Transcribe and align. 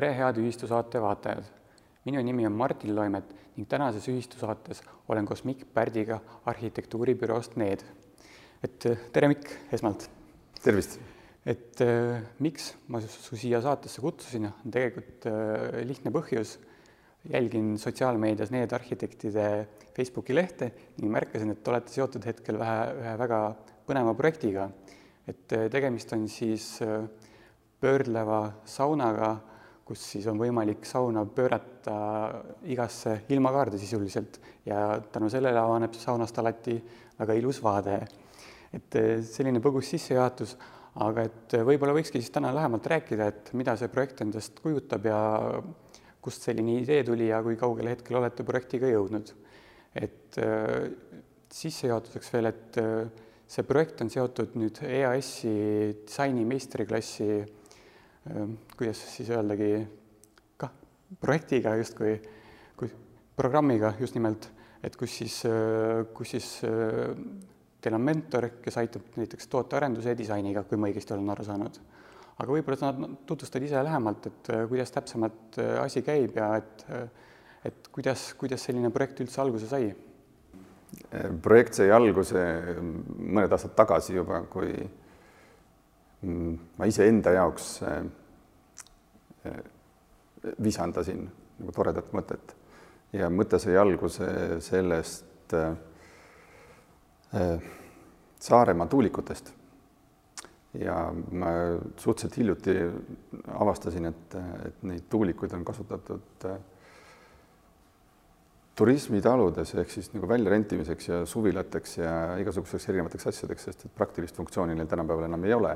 tere, 0.00 0.14
head 0.16 0.38
ühistusaate 0.40 1.00
vaatajad! 1.02 1.44
minu 2.06 2.22
nimi 2.24 2.46
on 2.48 2.54
Martin 2.56 2.94
Loimet 2.96 3.34
ning 3.52 3.66
tänases 3.68 4.06
ühistusaates 4.08 4.78
olen 5.12 5.26
koos 5.28 5.42
Mikk 5.44 5.66
Pärdiga 5.74 6.16
arhitektuuribüroost 6.48 7.58
Need. 7.60 7.82
et 8.64 8.86
äh, 8.88 9.02
tere, 9.12 9.28
Mikk, 9.28 9.50
esmalt! 9.76 10.06
tervist! 10.64 10.96
et 11.44 11.82
äh, 11.84 12.22
miks 12.40 12.70
ma 12.88 13.02
su 13.04 13.36
siia 13.36 13.60
saatesse 13.60 14.00
kutsusin, 14.00 14.48
on 14.48 14.72
tegelikult 14.72 15.28
äh, 15.28 15.82
lihtne 15.84 16.14
põhjus. 16.16 16.56
jälgin 17.28 17.76
sotsiaalmeedias 17.76 18.54
Need 18.56 18.72
arhitektide 18.72 19.46
Facebooki 19.92 20.32
lehte 20.32 20.70
ning 20.96 21.12
märkasin, 21.12 21.52
et 21.52 21.68
olete 21.68 21.92
seotud 21.92 22.24
hetkel 22.24 22.56
vähe, 22.56 22.88
ühe 23.02 23.14
väga 23.26 23.42
põneva 23.84 24.16
projektiga. 24.16 24.70
et 25.28 25.44
tegemist 25.76 26.16
on 26.16 26.24
siis 26.28 26.78
pöördleva 27.84 28.42
saunaga, 28.64 29.34
kus 29.90 30.02
siis 30.12 30.26
on 30.30 30.38
võimalik 30.38 30.84
sauna 30.86 31.24
pöörata 31.26 31.94
igasse 32.70 33.24
ilmakaarde 33.34 33.78
sisuliselt 33.80 34.38
ja 34.68 35.00
tänu 35.10 35.26
sellele 35.32 35.58
avaneb 35.58 35.96
saunast 35.98 36.38
alati 36.38 36.76
väga 37.18 37.34
ilus 37.34 37.58
vaade. 37.62 37.98
et 38.70 38.94
eh, 38.94 39.18
selline 39.26 39.58
põgus 39.58 39.88
sissejuhatus, 39.90 40.54
aga 41.02 41.24
et 41.26 41.56
võib-olla 41.66 41.96
võikski 41.96 42.20
siis 42.22 42.30
täna 42.30 42.52
lähemalt 42.54 42.86
rääkida, 42.86 43.26
et 43.26 43.50
mida 43.58 43.74
see 43.76 43.90
projekt 43.90 44.22
endast 44.22 44.60
kujutab 44.62 45.08
ja 45.10 45.18
kust 46.22 46.46
selline 46.46 46.78
idee 46.78 47.02
tuli 47.04 47.32
ja 47.32 47.42
kui 47.42 47.58
kaugele 47.58 47.96
hetkel 47.96 48.20
olete 48.20 48.46
projektiga 48.46 48.86
jõudnud. 48.92 49.34
et 49.94 50.38
eh, 50.38 50.86
sissejuhatuseks 51.50 52.32
veel, 52.36 52.52
et 52.52 52.78
eh, 52.78 53.26
see 53.50 53.66
projekt 53.66 54.04
on 54.06 54.12
seotud 54.12 54.54
nüüd 54.54 54.84
EAS-i 54.86 55.56
disaini 56.06 56.46
meistriklassi 56.46 57.40
kuidas 58.76 59.00
siis 59.14 59.30
öeldagi, 59.32 59.70
kah 60.60 60.72
projektiga 61.20 61.74
justkui, 61.80 62.18
kui 62.76 62.90
programmiga 63.36 63.94
just 64.00 64.16
nimelt, 64.16 64.50
et 64.84 64.96
kus 64.96 65.14
siis, 65.22 65.38
äh, 65.48 66.04
kus 66.16 66.34
siis 66.36 66.50
äh, 66.68 67.14
teil 67.80 67.96
on 67.96 68.04
mentor, 68.04 68.50
kes 68.60 68.76
aitab 68.80 69.16
näiteks 69.16 69.48
tootearenduse 69.52 70.12
ja 70.12 70.18
disainiga, 70.18 70.64
kui 70.68 70.80
ma 70.80 70.90
õigesti 70.90 71.16
olen 71.16 71.32
aru 71.32 71.48
saanud. 71.48 71.80
aga 72.40 72.54
võib-olla 72.56 72.76
sa 72.80 72.92
tutvustad 73.28 73.64
ise 73.64 73.82
lähemalt, 73.84 74.30
et 74.30 74.52
äh, 74.52 74.62
kuidas 74.68 74.92
täpsemalt 74.92 75.58
asi 75.80 76.02
käib 76.02 76.36
ja 76.36 76.54
et, 76.60 76.86
et 77.68 77.90
kuidas, 77.92 78.30
kuidas 78.40 78.64
selline 78.64 78.90
projekt 78.90 79.20
üldse 79.24 79.40
alguse 79.40 79.68
sai? 79.68 79.92
projekt 81.42 81.76
sai 81.78 81.90
alguse 81.94 82.40
mõned 82.82 83.52
aastad 83.54 83.76
tagasi 83.78 84.16
juba, 84.16 84.40
kui 84.50 84.72
ma 86.22 86.88
iseenda 86.88 87.32
jaoks 87.32 87.82
äh, 87.82 88.02
äh, 89.46 89.60
visandasin 90.60 91.22
nagu 91.60 91.72
toredat 91.72 92.12
mõtet 92.16 92.54
ja 93.16 93.30
mõte 93.32 93.60
sai 93.60 93.76
alguse 93.80 94.60
sellest 94.64 95.54
äh, 95.56 95.72
Saaremaa 98.40 98.88
tuulikutest. 98.90 99.52
ja 100.74 101.12
ma 101.12 101.50
suhteliselt 101.96 102.36
hiljuti 102.36 102.74
avastasin, 103.52 104.06
et, 104.06 104.34
et 104.66 104.82
neid 104.86 105.02
tuulikuid 105.10 105.52
on 105.52 105.64
kasutatud 105.64 106.46
turismitaludes 108.80 109.74
ehk 109.82 109.92
siis 109.92 110.08
nagu 110.14 110.28
väljarentimiseks 110.30 111.08
ja 111.10 111.18
suvilateks 111.28 111.98
ja 111.98 112.12
igasugusteks 112.40 112.88
erinevateks 112.88 113.28
asjadeks, 113.28 113.66
sest 113.68 113.84
et 113.86 113.96
praktilist 113.96 114.38
funktsiooni 114.40 114.76
neil 114.78 114.88
tänapäeval 114.88 115.26
enam 115.28 115.44
ei 115.44 115.54
ole 115.56 115.74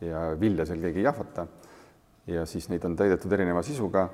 ja 0.00 0.22
vilja 0.40 0.66
seal 0.66 0.80
keegi 0.80 1.02
ei 1.02 1.04
jahvata. 1.04 1.46
ja 2.26 2.46
siis 2.46 2.68
neid 2.68 2.84
on 2.84 2.96
täidetud 2.96 3.32
erineva 3.32 3.62
sisuga. 3.62 4.08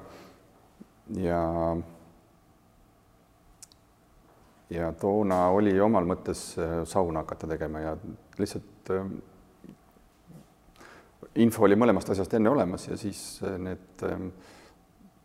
ja 1.16 1.42
ja 4.70 4.92
toona 5.00 5.46
oli 5.48 5.72
omal 5.80 6.06
mõttes 6.08 6.52
äh, 6.60 6.82
sauna 6.88 7.24
hakata 7.24 7.48
tegema 7.48 7.80
ja 7.80 7.96
lihtsalt 8.38 8.92
äh, 8.92 9.10
info 11.44 11.64
oli 11.64 11.76
mõlemast 11.78 12.12
asjast 12.12 12.34
enne 12.36 12.52
olemas 12.52 12.88
ja 12.88 12.96
siis 13.00 13.40
äh, 13.46 13.56
need 13.58 14.06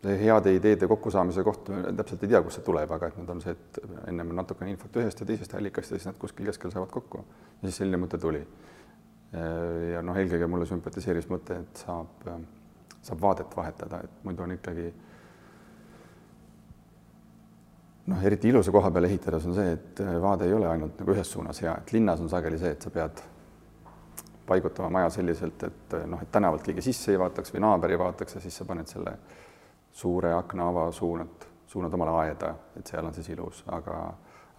heade 0.03 0.51
ideede 0.51 0.87
kokkusaamise 0.87 1.43
koht, 1.47 1.69
täpselt 1.95 2.23
ei 2.25 2.31
tea, 2.33 2.41
kust 2.43 2.59
see 2.59 2.65
tuleb, 2.67 2.91
aga 2.91 3.07
et 3.07 3.19
nüüd 3.19 3.29
on 3.31 3.39
see, 3.43 3.53
et 3.55 3.77
ennem 4.11 4.33
on 4.33 4.41
natukene 4.41 4.73
infot 4.73 4.97
ühest 4.99 5.21
ja 5.23 5.27
teisest 5.27 5.55
allikast 5.55 5.93
ja 5.93 5.99
siis 5.99 6.09
nad 6.09 6.17
kuskil 6.19 6.49
keskel 6.49 6.73
saavad 6.73 6.91
kokku 6.91 7.23
ja 7.23 7.69
siis 7.69 7.79
selline 7.79 8.01
mõte 8.01 8.19
tuli. 8.19 8.41
Ja 9.33 10.01
noh, 10.05 10.17
eelkõige 10.17 10.47
mulle 10.49 10.67
sümpatiseeris 10.69 11.29
mõte, 11.31 11.57
et 11.63 11.81
saab, 11.85 12.27
saab 13.01 13.21
vaadet 13.21 13.57
vahetada, 13.57 14.03
et 14.05 14.23
muidu 14.27 14.45
on 14.45 14.53
ikkagi 14.53 14.87
noh, 18.11 18.25
eriti 18.25 18.51
ilusa 18.51 18.71
koha 18.71 18.91
peale 18.91 19.09
ehitades 19.09 19.45
on 19.49 19.55
see, 19.57 19.75
et 19.77 20.01
vaade 20.21 20.47
ei 20.47 20.53
ole 20.53 20.67
ainult 20.69 20.99
nagu 20.99 21.15
ühes 21.15 21.31
suunas 21.31 21.61
hea, 21.63 21.75
et 21.79 21.93
linnas 21.95 22.21
on 22.21 22.29
sageli 22.31 22.59
see, 22.61 22.73
et 22.75 22.85
sa 22.85 22.91
pead 22.93 23.23
paigutama 24.47 24.89
maja 24.89 25.09
selliselt, 25.17 25.63
et 25.63 25.97
noh, 26.09 26.21
et 26.21 26.31
tänavalt 26.31 26.65
keegi 26.65 26.83
sisse 26.83 27.13
ei 27.13 27.19
vaataks 27.21 27.53
või 27.55 27.63
naaber 27.63 27.95
ei 27.95 27.99
vaataks 27.99 28.37
ja 28.37 28.43
siis 28.43 28.57
sa 28.59 28.67
paned 28.67 28.91
selle 28.91 29.15
suure 29.93 30.33
aknaava 30.35 30.89
suunad, 30.91 31.47
suunad 31.69 31.93
omale 31.95 32.17
aeda, 32.25 32.53
et 32.77 32.87
seal 32.87 33.05
on 33.07 33.15
siis 33.15 33.29
ilus, 33.33 33.63
aga 33.71 34.01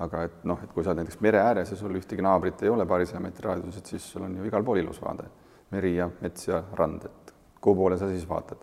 aga 0.03 0.25
et 0.27 0.45
noh, 0.49 0.59
et 0.65 0.73
kui 0.75 0.85
sa 0.85 0.91
oled 0.91 1.03
näiteks 1.03 1.21
mere 1.23 1.41
ääres 1.43 1.71
ja 1.71 1.77
sul 1.79 1.95
ühtegi 1.95 2.23
naabrit 2.25 2.63
ei 2.63 2.73
ole 2.73 2.87
paarisaja 2.87 3.23
meetri 3.23 3.47
raadiuses, 3.47 3.85
siis 3.87 4.07
sul 4.13 4.25
on 4.27 4.37
ju 4.39 4.47
igal 4.49 4.65
pool 4.67 4.81
ilus 4.83 5.01
vaade, 5.03 5.29
meri 5.71 5.95
ja 5.97 6.09
mets 6.21 6.49
ja 6.49 6.63
rand, 6.79 7.07
et 7.07 7.35
kuhu 7.63 7.77
poole 7.83 7.99
sa 7.99 8.09
siis 8.11 8.27
vaatad. 8.29 8.59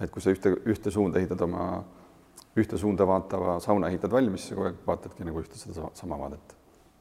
et 0.00 0.10
kui 0.12 0.20
sa 0.20 0.30
ühte, 0.30 0.50
ühte 0.68 0.90
suunda 0.90 1.18
ehitad 1.18 1.40
oma, 1.40 1.84
ühte 2.56 2.78
suunda 2.78 3.06
vaatava 3.06 3.60
sauna 3.64 3.88
ehitad 3.88 4.12
valmis, 4.12 4.50
kogu 4.50 4.66
aeg 4.68 4.82
vaatadki 4.86 5.24
nagu 5.24 5.40
ühte 5.40 5.56
seda 5.56 5.88
sama 5.94 6.18
vaadet, 6.18 6.56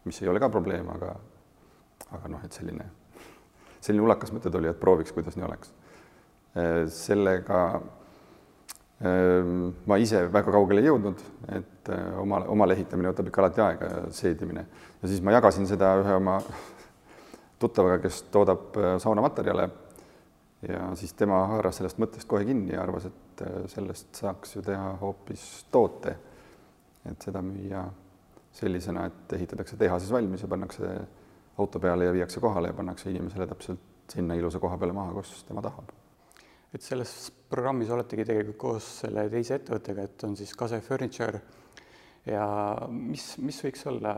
mis 0.06 0.22
ei 0.22 0.30
ole 0.32 0.40
ka 0.40 0.50
probleem, 0.50 0.88
aga 0.94 1.16
aga 2.12 2.30
noh, 2.30 2.44
et 2.46 2.54
selline, 2.54 2.86
selline 3.82 4.06
ulakas 4.06 4.32
mõte 4.36 4.52
tuli, 4.54 4.70
et 4.70 4.80
prooviks, 4.80 5.12
kuidas 5.16 5.36
nii 5.36 5.48
oleks. 5.48 5.74
sellega 6.96 7.60
ma 8.96 9.98
ise 10.00 10.22
väga 10.32 10.54
kaugele 10.56 10.80
ei 10.80 10.88
jõudnud, 10.88 11.20
et 11.52 11.90
oma, 12.22 12.38
omale 12.48 12.78
ehitamine 12.78 13.10
võtab 13.12 13.28
ikka 13.28 13.42
alati 13.44 13.62
aega 13.62 13.90
seedimine 14.16 14.64
ja 15.06 15.10
siis 15.12 15.22
ma 15.22 15.36
jagasin 15.36 15.68
seda 15.70 15.92
ühe 16.02 16.14
oma 16.18 16.40
tuttavaga, 17.62 18.00
kes 18.04 18.24
toodab 18.34 18.78
äh, 18.78 18.96
saunamaterjale. 19.02 19.70
ja 20.66 20.96
siis 20.98 21.14
tema 21.14 21.44
haaras 21.52 21.78
sellest 21.78 22.00
mõttest 22.02 22.28
kohe 22.28 22.46
kinni 22.46 22.74
ja 22.74 22.82
arvas, 22.82 23.06
et 23.12 23.44
äh, 23.46 23.58
sellest 23.70 24.16
saaks 24.22 24.56
ju 24.56 24.64
teha 24.66 24.96
hoopis 25.02 25.66
toote. 25.72 26.16
et 27.06 27.22
seda 27.22 27.42
müüa 27.46 27.84
sellisena, 28.56 29.06
et 29.06 29.34
ehitatakse 29.38 29.78
tehases 29.78 30.12
valmis 30.12 30.42
ja 30.42 30.48
pannakse 30.48 30.96
auto 31.58 31.80
peale 31.80 32.08
ja 32.08 32.14
viiakse 32.16 32.40
kohale 32.40 32.72
ja 32.72 32.74
pannakse 32.74 33.12
inimesele 33.12 33.48
täpselt 33.48 34.10
sinna 34.10 34.34
ilusa 34.34 34.60
koha 34.60 34.78
peale 34.78 34.94
maha, 34.94 35.14
kus 35.14 35.44
tema 35.44 35.62
tahab 35.62 35.94
et 36.76 36.84
selles 36.84 37.12
programmis 37.48 37.92
oletegi 37.94 38.26
tegelikult 38.28 38.58
koos 38.60 38.88
selle 39.04 39.30
teise 39.32 39.60
ettevõttega, 39.60 40.08
et 40.10 40.26
on 40.28 40.34
siis 40.36 40.52
Kase 40.60 40.82
Furniture. 40.84 41.40
Ja 42.28 42.46
mis, 42.90 43.36
mis 43.40 43.60
võiks 43.64 43.86
olla 43.88 44.16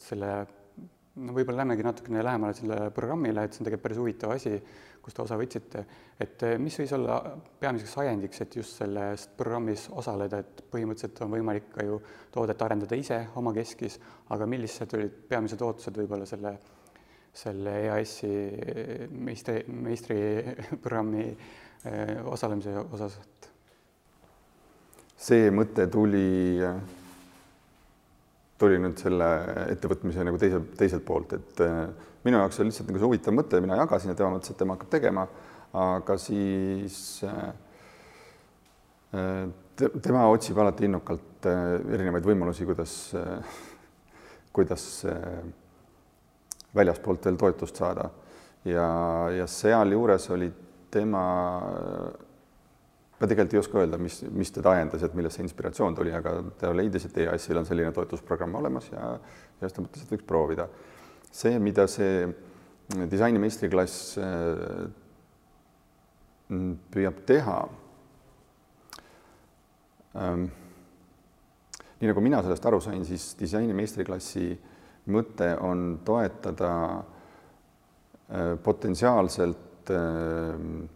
selle, 0.00 0.30
no 1.20 1.34
võib-olla 1.36 1.60
lähmegi 1.60 1.84
natukene 1.86 2.24
lähemale 2.24 2.56
sellele 2.56 2.88
programmile, 2.96 3.44
et 3.44 3.54
see 3.54 3.62
on 3.62 3.68
tegelikult 3.68 3.84
päris 3.84 4.00
huvitav 4.00 4.34
asi, 4.34 4.54
kus 5.00 5.16
te 5.16 5.22
osa 5.22 5.38
võtsite, 5.40 5.84
et 6.20 6.44
mis 6.60 6.80
võis 6.80 6.96
olla 6.96 7.20
peamiseks 7.60 7.94
ajendiks, 8.02 8.42
et 8.42 8.58
just 8.58 8.80
selles 8.80 9.28
programmis 9.36 9.86
osaleda, 9.92 10.42
et 10.42 10.64
põhimõtteliselt 10.72 11.22
on 11.24 11.32
võimalik 11.36 11.70
ka 11.76 11.86
ju 11.86 12.00
toodet 12.34 12.66
arendada 12.66 12.98
ise 12.98 13.22
omakeskis, 13.40 14.00
aga 14.34 14.48
millised 14.50 14.98
olid 14.98 15.16
peamised 15.30 15.62
ootused 15.64 16.02
võib-olla 16.02 16.28
selle, 16.28 16.56
selle 17.44 17.80
EAS-i 17.86 18.36
meistri, 19.14 19.62
meistriprogrammi 19.68 21.26
Eh, 21.28 21.69
osalemise 22.30 22.74
osas, 22.92 23.16
et? 23.20 23.48
see 25.20 25.50
mõte 25.52 25.84
tuli, 25.92 26.60
tuli 28.60 28.78
nüüd 28.80 29.00
selle 29.00 29.28
ettevõtmise 29.68 30.24
nagu 30.24 30.40
teise, 30.40 30.60
teiselt 30.80 31.04
poolt, 31.08 31.34
et 31.36 31.62
eh, 31.64 31.80
minu 32.24 32.40
jaoks 32.40 32.60
oli 32.60 32.70
lihtsalt 32.70 32.88
nagu 32.88 33.00
see 33.00 33.10
huvitav 33.10 33.36
mõte, 33.36 33.60
mina 33.64 33.78
jagasin 33.80 34.12
ja 34.12 34.16
tema 34.16 34.32
mõtles, 34.34 34.52
et 34.52 34.60
tema 34.60 34.76
hakkab 34.76 34.92
tegema, 34.92 35.26
aga 35.80 36.16
siis 36.20 36.96
eh, 37.28 37.50
tema 40.00 40.28
otsib 40.32 40.60
alati 40.60 40.88
innukalt 40.88 41.48
erinevaid 41.48 42.26
võimalusi, 42.28 42.66
kuidas, 42.68 42.96
kuidas 44.52 44.84
väljaspoolt 46.76 47.24
veel 47.26 47.38
toetust 47.40 47.80
saada 47.80 48.10
ja, 48.68 48.86
ja 49.34 49.46
sealjuures 49.48 50.28
olid 50.36 50.69
tema, 50.90 51.22
ma 53.20 53.28
tegelikult 53.28 53.56
ei 53.56 53.60
oska 53.60 53.82
öelda, 53.82 53.98
mis, 54.00 54.20
mis 54.32 54.52
teda 54.54 54.74
ajendas, 54.76 55.04
et 55.06 55.16
millest 55.18 55.38
see 55.38 55.46
inspiratsioon 55.46 55.96
tuli, 55.98 56.12
aga 56.16 56.36
ta 56.60 56.72
leidis, 56.76 57.08
et 57.08 57.18
EAS-il 57.24 57.60
on 57.60 57.68
selline 57.68 57.92
toetusprogramm 57.96 58.58
olemas 58.60 58.88
ja, 58.92 59.12
ja 59.60 59.66
siis 59.68 59.76
ta 59.76 59.84
mõtles, 59.84 60.06
et 60.06 60.14
võiks 60.14 60.28
proovida. 60.28 60.68
see, 61.30 61.58
mida 61.62 61.86
see 61.90 62.24
disaini 63.10 63.38
meistriklass 63.38 64.16
äh, 64.18 64.88
püüab 66.90 67.20
teha, 67.26 67.58
ähm, 70.18 70.48
nii 72.00 72.10
nagu 72.10 72.24
mina 72.24 72.40
sellest 72.42 72.66
aru 72.66 72.80
sain, 72.82 73.04
siis 73.06 73.34
disaini 73.38 73.76
meistriklassi 73.76 74.48
mõte 75.12 75.52
on 75.62 76.00
toetada 76.04 76.72
äh, 76.98 78.54
potentsiaalselt 78.64 79.69
äh, 79.94 80.88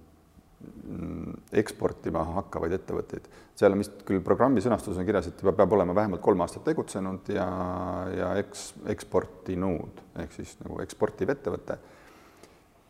eksportima 1.52 2.22
hakkavaid 2.38 2.72
ettevõtteid. 2.78 3.26
seal 3.54 3.74
on 3.74 3.82
vist 3.82 4.00
küll 4.06 4.22
programmi 4.24 4.62
sõnastuses 4.64 5.00
on 5.00 5.06
kirjas, 5.06 5.28
et 5.30 5.42
juba 5.42 5.52
peab 5.56 5.72
olema 5.76 5.94
vähemalt 5.94 6.22
kolm 6.24 6.40
aastat 6.44 6.64
tegutsenud 6.66 7.28
ja, 7.34 7.46
ja 8.14 8.30
eks, 8.40 8.72
eksportinud 8.94 10.00
ehk 10.24 10.32
siis 10.34 10.56
nagu 10.62 10.80
eksportiv 10.84 11.34
ettevõte. 11.34 11.78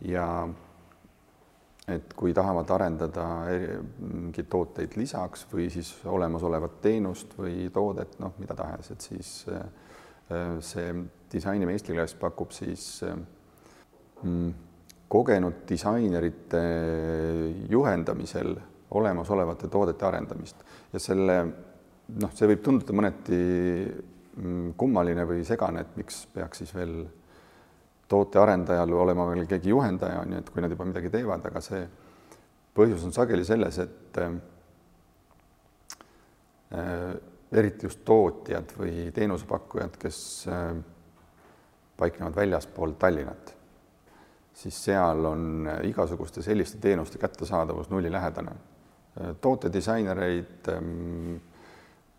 ja 0.08 0.26
et 1.88 2.14
kui 2.16 2.32
tahavad 2.32 2.70
arendada 2.72 3.24
mingeid 3.98 4.48
tooteid 4.48 4.96
lisaks 4.96 5.44
või 5.52 5.68
siis 5.72 5.90
olemasolevat 6.08 6.78
teenust 6.80 7.34
või 7.38 7.68
toodet, 7.72 8.16
noh, 8.24 8.32
mida 8.40 8.56
tahes, 8.56 8.90
et 8.94 9.04
siis 9.04 9.32
äh, 9.52 9.66
see 10.64 10.94
disaini 11.32 11.66
meistriklass 11.68 12.16
pakub 12.16 12.54
siis 12.56 13.04
mm, 14.22 14.54
kogenud 15.14 15.62
disainerite 15.68 16.62
juhendamisel 17.70 18.54
olemasolevate 18.94 19.68
toodete 19.70 20.06
arendamist. 20.06 20.64
Ja 20.92 21.02
selle 21.02 21.36
noh, 21.44 22.32
see 22.34 22.48
võib 22.50 22.62
tunduda 22.64 22.96
mõneti 22.96 23.38
mm, 23.86 24.72
kummaline 24.80 25.26
või 25.28 25.44
segane, 25.46 25.84
et 25.84 25.96
miks 25.98 26.24
peaks 26.34 26.62
siis 26.62 26.74
veel 26.76 26.96
tootearendajal 28.10 28.92
olema 28.92 29.26
veel 29.30 29.46
keegi 29.50 29.72
juhendaja, 29.72 30.20
on 30.22 30.34
ju, 30.34 30.40
et 30.42 30.50
kui 30.52 30.62
nad 30.62 30.72
juba 30.74 30.86
midagi 30.88 31.12
teevad, 31.12 31.46
aga 31.48 31.62
see 31.64 31.84
põhjus 32.74 33.06
on 33.06 33.14
sageli 33.14 33.46
selles, 33.46 33.78
et 33.80 34.20
äh, 34.20 34.34
eriti 37.54 37.86
just 37.88 38.04
tootjad 38.04 38.74
või 38.78 39.08
teenusepakkujad, 39.14 39.96
kes 40.02 40.18
äh, 40.50 40.74
paiknevad 41.96 42.36
väljaspool 42.36 42.96
Tallinnat, 43.00 43.54
siis 44.54 44.78
seal 44.86 45.26
on 45.26 45.68
igasuguste 45.88 46.42
selliste 46.42 46.78
teenuste 46.82 47.18
kättesaadavus 47.18 47.90
nullilähedane. 47.90 48.54
Äh, 49.20 49.34
tootedisainereid 49.40 50.68
ähm,, 50.68 51.34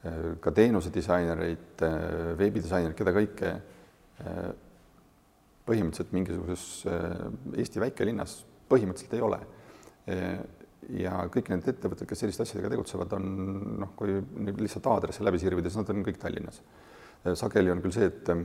äh, 0.06 0.36
ka 0.40 0.52
teenusedisainereid, 0.52 1.84
äh, 1.84 1.96
veebidisainereid, 2.38 2.98
keda 2.98 3.16
kõike 3.16 3.52
äh, 3.56 4.44
põhimõtteliselt 5.66 6.14
mingisuguses 6.16 6.66
äh, 6.92 7.08
Eesti 7.64 7.84
väikelinnas 7.84 8.38
põhimõtteliselt 8.70 9.16
ei 9.18 9.26
ole. 9.26 9.40
Äh, 10.12 10.40
ja 11.02 11.24
kõik 11.34 11.50
need 11.50 11.66
ettevõtted, 11.72 12.06
kes 12.08 12.20
selliste 12.22 12.46
asjadega 12.46 12.76
tegutsevad, 12.76 13.16
on 13.18 13.30
noh, 13.82 13.96
kui 13.98 14.20
nüüd 14.20 14.60
lihtsalt 14.62 14.86
aadressi 14.92 15.26
läbi 15.26 15.40
sirvida, 15.42 15.72
siis 15.72 15.82
nad 15.82 15.96
on 15.96 16.04
kõik 16.06 16.20
Tallinnas. 16.22 16.60
Äh, 17.24 17.34
sageli 17.40 17.74
on 17.74 17.82
küll 17.84 17.96
see, 17.96 18.12
et 18.12 18.36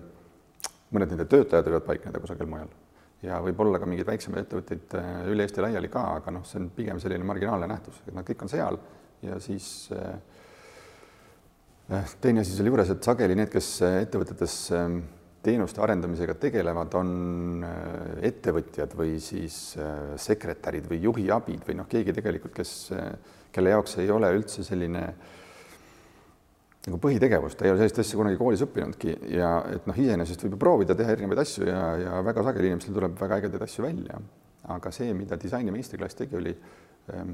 mõned 0.91 1.11
nende 1.13 1.27
töötajad 1.31 1.69
võivad 1.69 1.91
paikneda 1.91 2.23
kusagil 2.23 2.49
mujal 2.51 2.71
ja 3.23 3.41
võib-olla 3.45 3.81
ka 3.81 3.89
mingeid 3.89 4.09
väiksemaid 4.09 4.47
ettevõtteid 4.47 4.97
üle 5.33 5.45
Eesti 5.45 5.65
laiali 5.65 5.91
ka, 5.93 6.07
aga 6.21 6.35
noh, 6.35 6.45
see 6.49 6.61
on 6.63 6.71
pigem 6.77 7.01
selline 7.03 7.27
marginaalne 7.29 7.69
nähtus, 7.71 8.03
et 8.07 8.17
nad 8.17 8.27
kõik 8.27 8.47
on 8.47 8.53
seal. 8.53 8.81
Ja 9.21 9.37
siis 9.45 9.89
teine 12.25 12.41
asi 12.41 12.55
selle 12.57 12.73
juures, 12.73 12.93
et 12.95 13.05
sageli 13.05 13.37
need, 13.37 13.51
kes 13.53 13.73
ettevõtetes 13.85 14.57
teenuste 15.43 15.81
arendamisega 15.81 16.35
tegelevad, 16.41 16.95
on 17.01 17.65
äh, 17.65 18.25
ettevõtjad 18.29 18.95
või 18.97 19.17
siis 19.25 19.75
äh, 19.81 20.13
sekretärid 20.21 20.89
või 20.91 21.01
juhiabid 21.07 21.65
või 21.69 21.79
noh, 21.81 21.89
keegi 21.89 22.15
tegelikult, 22.17 22.55
kes, 22.57 22.75
äh, 22.97 23.13
kelle 23.53 23.73
jaoks 23.73 23.97
ei 24.03 24.11
ole 24.13 24.33
üldse 24.37 24.65
selline 24.67 25.07
nagu 26.91 27.01
põhitegevus, 27.03 27.57
ta 27.57 27.67
ei 27.67 27.73
ole 27.73 27.83
sellist 27.83 28.03
asja 28.03 28.19
kunagi 28.21 28.39
koolis 28.41 28.65
õppinudki 28.67 29.17
ja 29.37 29.53
et 29.71 29.87
noh, 29.89 29.97
iseenesest 29.97 30.45
võib 30.45 30.57
ju 30.57 30.63
proovida 30.67 30.97
teha 30.99 31.15
erinevaid 31.17 31.43
asju 31.45 31.69
ja, 31.69 31.85
ja 32.01 32.19
väga 32.27 32.45
sageli 32.47 32.73
inimestel 32.73 32.97
tuleb 32.97 33.15
väga 33.21 33.41
ägedaid 33.41 33.67
asju 33.67 33.87
välja. 33.87 34.21
aga 34.71 34.91
see, 34.93 35.15
mida 35.17 35.39
disaini 35.41 35.73
meistriklass 35.75 36.19
tegi, 36.19 36.37
oli 36.37 36.53
ähm, 37.15 37.33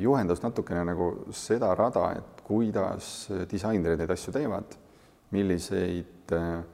juhendas 0.00 0.42
natukene 0.42 0.84
nagu 0.84 1.08
seda 1.34 1.74
rada, 1.74 2.10
et 2.18 2.42
kuidas 2.46 3.28
disainerid 3.50 4.00
neid 4.00 4.12
asju 4.12 4.32
teevad 4.32 4.76
milliseid 5.34 6.32
äh, 6.32 6.64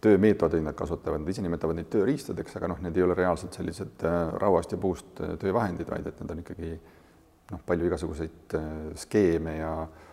töömeetodeid 0.00 0.62
nad 0.62 0.76
kasutavad, 0.78 1.20
nad 1.20 1.30
ise 1.32 1.42
nimetavad 1.42 1.76
neid 1.76 1.88
tööriistadeks, 1.92 2.56
aga 2.56 2.70
noh, 2.72 2.82
need 2.84 2.96
ei 2.96 3.04
ole 3.04 3.16
reaalselt 3.18 3.56
sellised 3.58 4.04
äh, 4.06 4.18
rauast 4.40 4.72
ja 4.72 4.78
puust 4.80 5.20
äh, 5.24 5.34
töövahendid, 5.42 5.90
vaid 5.90 6.06
et 6.06 6.20
need 6.22 6.34
on 6.34 6.42
ikkagi 6.44 6.74
noh, 7.50 7.64
palju 7.66 7.88
igasuguseid 7.88 8.56
skeeme 9.02 9.58
ja 9.58 9.72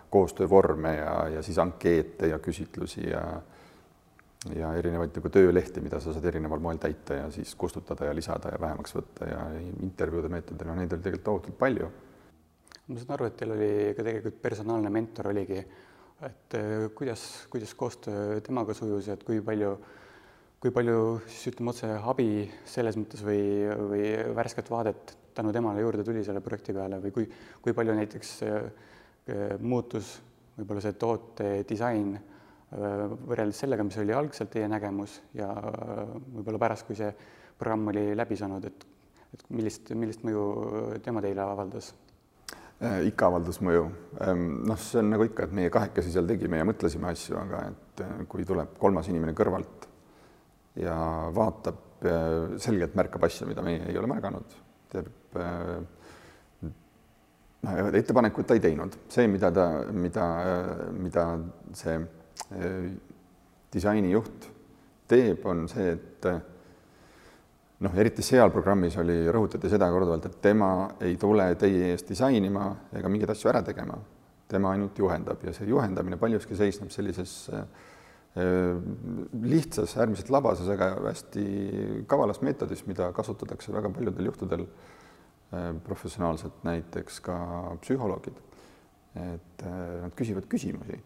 koostöövorme 0.09 0.95
ja, 0.95 1.13
ja 1.37 1.43
siis 1.43 1.59
ankeete 1.59 2.31
ja 2.33 2.39
küsitlusi 2.39 3.09
ja 3.09 3.25
ja 4.55 4.67
erinevaid 4.77 5.15
nagu 5.17 5.29
töölehti, 5.33 5.81
mida 5.81 5.97
sa 5.97 6.11
saad 6.13 6.25
erineval 6.29 6.59
moel 6.61 6.77
täita 6.77 7.15
ja 7.17 7.29
siis 7.33 7.55
kustutada 7.57 8.05
ja 8.05 8.13
lisada 8.13 8.51
ja 8.53 8.59
vähemaks 8.61 8.93
võtta 8.93 9.25
ja 9.25 9.39
intervjuude 9.81 10.29
meetodil, 10.29 10.69
noh, 10.69 10.77
neid 10.77 10.93
oli 10.93 11.01
tegelikult 11.01 11.25
tohutult 11.25 11.57
palju. 11.57 11.87
ma 12.87 12.99
saan 12.99 13.15
aru, 13.15 13.25
et 13.25 13.39
teil 13.39 13.55
oli 13.55 13.71
ka 13.97 14.05
tegelikult 14.05 14.37
personaalne 14.43 14.91
mentor 14.93 15.31
oligi 15.31 15.63
et 16.23 16.55
äh, 16.55 16.89
kuidas, 16.95 17.47
kuidas 17.49 17.73
koostöö 17.75 18.41
temaga 18.41 18.73
sujus 18.73 19.07
ja 19.07 19.13
et 19.17 19.23
kui 19.23 19.41
palju, 19.43 19.75
kui 20.63 20.71
palju 20.71 21.19
siis 21.27 21.51
ütleme 21.51 21.73
otse 21.73 21.91
abi 21.97 22.29
selles 22.69 22.97
mõttes 22.99 23.23
või, 23.25 23.41
või 23.91 24.03
värsket 24.37 24.71
vaadet 24.71 25.15
tänu 25.35 25.51
temale 25.53 25.83
juurde 25.83 26.05
tuli 26.07 26.23
selle 26.23 26.41
projekti 26.43 26.73
peale 26.75 27.01
või 27.03 27.11
kui, 27.11 27.27
kui 27.61 27.75
palju 27.75 27.97
näiteks 27.99 28.35
äh, 28.47 28.69
muutus 29.59 30.15
võib-olla 30.55 30.83
see 30.85 30.95
toote 30.99 31.49
disain 31.67 32.13
äh, 32.15 33.05
võrreldes 33.27 33.63
sellega, 33.65 33.83
mis 33.87 33.97
oli 34.01 34.15
algselt 34.15 34.53
teie 34.53 34.69
nägemus 34.71 35.19
ja 35.37 35.49
võib-olla 35.51 36.61
pärast, 36.61 36.87
kui 36.87 36.97
see 36.99 37.11
programm 37.57 37.91
oli 37.93 38.11
läbi 38.15 38.37
saanud, 38.39 38.65
et, 38.67 38.87
et 39.33 39.45
millist, 39.49 39.93
millist 39.95 40.25
mõju 40.27 40.99
tema 41.03 41.23
teile 41.23 41.45
avaldas 41.45 41.93
Äh, 42.83 43.05
ikka 43.07 43.29
avaldas 43.29 43.61
mõju. 43.63 43.85
Ähm, 44.25 44.47
noh, 44.67 44.79
see 44.81 44.99
on 44.99 45.13
nagu 45.13 45.23
ikka, 45.23 45.45
et 45.47 45.53
meie 45.55 45.71
kahekesi 45.71 46.11
seal 46.11 46.27
tegime 46.27 46.59
ja 46.59 46.65
mõtlesime 46.67 47.07
asju, 47.07 47.37
aga 47.39 47.61
et 47.69 48.01
kui 48.27 48.43
tuleb 48.47 48.73
kolmas 48.81 49.07
inimene 49.07 49.31
kõrvalt 49.37 49.87
ja 50.81 50.95
vaatab, 51.35 51.83
selgelt 52.59 52.97
märkab 52.99 53.23
asju, 53.25 53.47
mida 53.47 53.63
meie 53.63 53.79
ei 53.87 53.95
ole 53.97 54.09
märganud, 54.11 54.57
teeb 54.91 55.37
ettepanekut 57.93 58.47
ta 58.47 58.57
ei 58.57 58.63
teinud, 58.63 58.97
see, 59.11 59.27
mida 59.31 59.51
ta, 59.53 59.69
mida, 59.93 60.25
mida 60.95 61.25
see 61.75 61.99
disainijuht 63.73 64.49
teeb, 65.09 65.45
on 65.45 65.65
see, 65.69 65.93
et 65.95 66.27
noh, 67.85 67.97
eriti 67.99 68.25
seal 68.25 68.51
programmis 68.53 68.97
oli, 69.01 69.17
rõhutati 69.31 69.69
seda 69.71 69.89
korduvalt, 69.93 70.29
et 70.29 70.37
tema 70.43 70.69
ei 71.05 71.17
tule 71.21 71.47
teie 71.59 71.91
eest 71.93 72.09
disainima 72.11 72.69
ega 72.95 73.11
mingeid 73.11 73.35
asju 73.35 73.51
ära 73.53 73.63
tegema. 73.65 73.99
tema 74.47 74.71
ainult 74.75 74.99
juhendab 75.01 75.41
ja 75.41 75.51
see 75.53 75.65
juhendamine 75.65 76.19
paljuski 76.21 76.55
seisneb 76.55 76.91
sellises 76.93 77.49
äh, 77.49 77.63
lihtsas, 79.41 79.95
äärmiselt 79.97 80.29
labases, 80.29 80.67
aga 80.69 80.91
hästi 81.07 81.45
kavalas 82.07 82.43
meetodis, 82.45 82.85
mida 82.85 83.09
kasutatakse 83.11 83.73
väga 83.73 83.89
paljudel 83.89 84.29
juhtudel 84.29 84.67
äh, 84.67 85.04
professionaalselt, 85.83 86.63
näiteks 86.63 87.19
ka 87.25 87.37
psühholoogid. 87.81 88.41
et 89.15 89.61
äh, 89.63 90.01
nad 90.01 90.11
küsivad 90.11 90.47
küsimusi. 90.51 90.97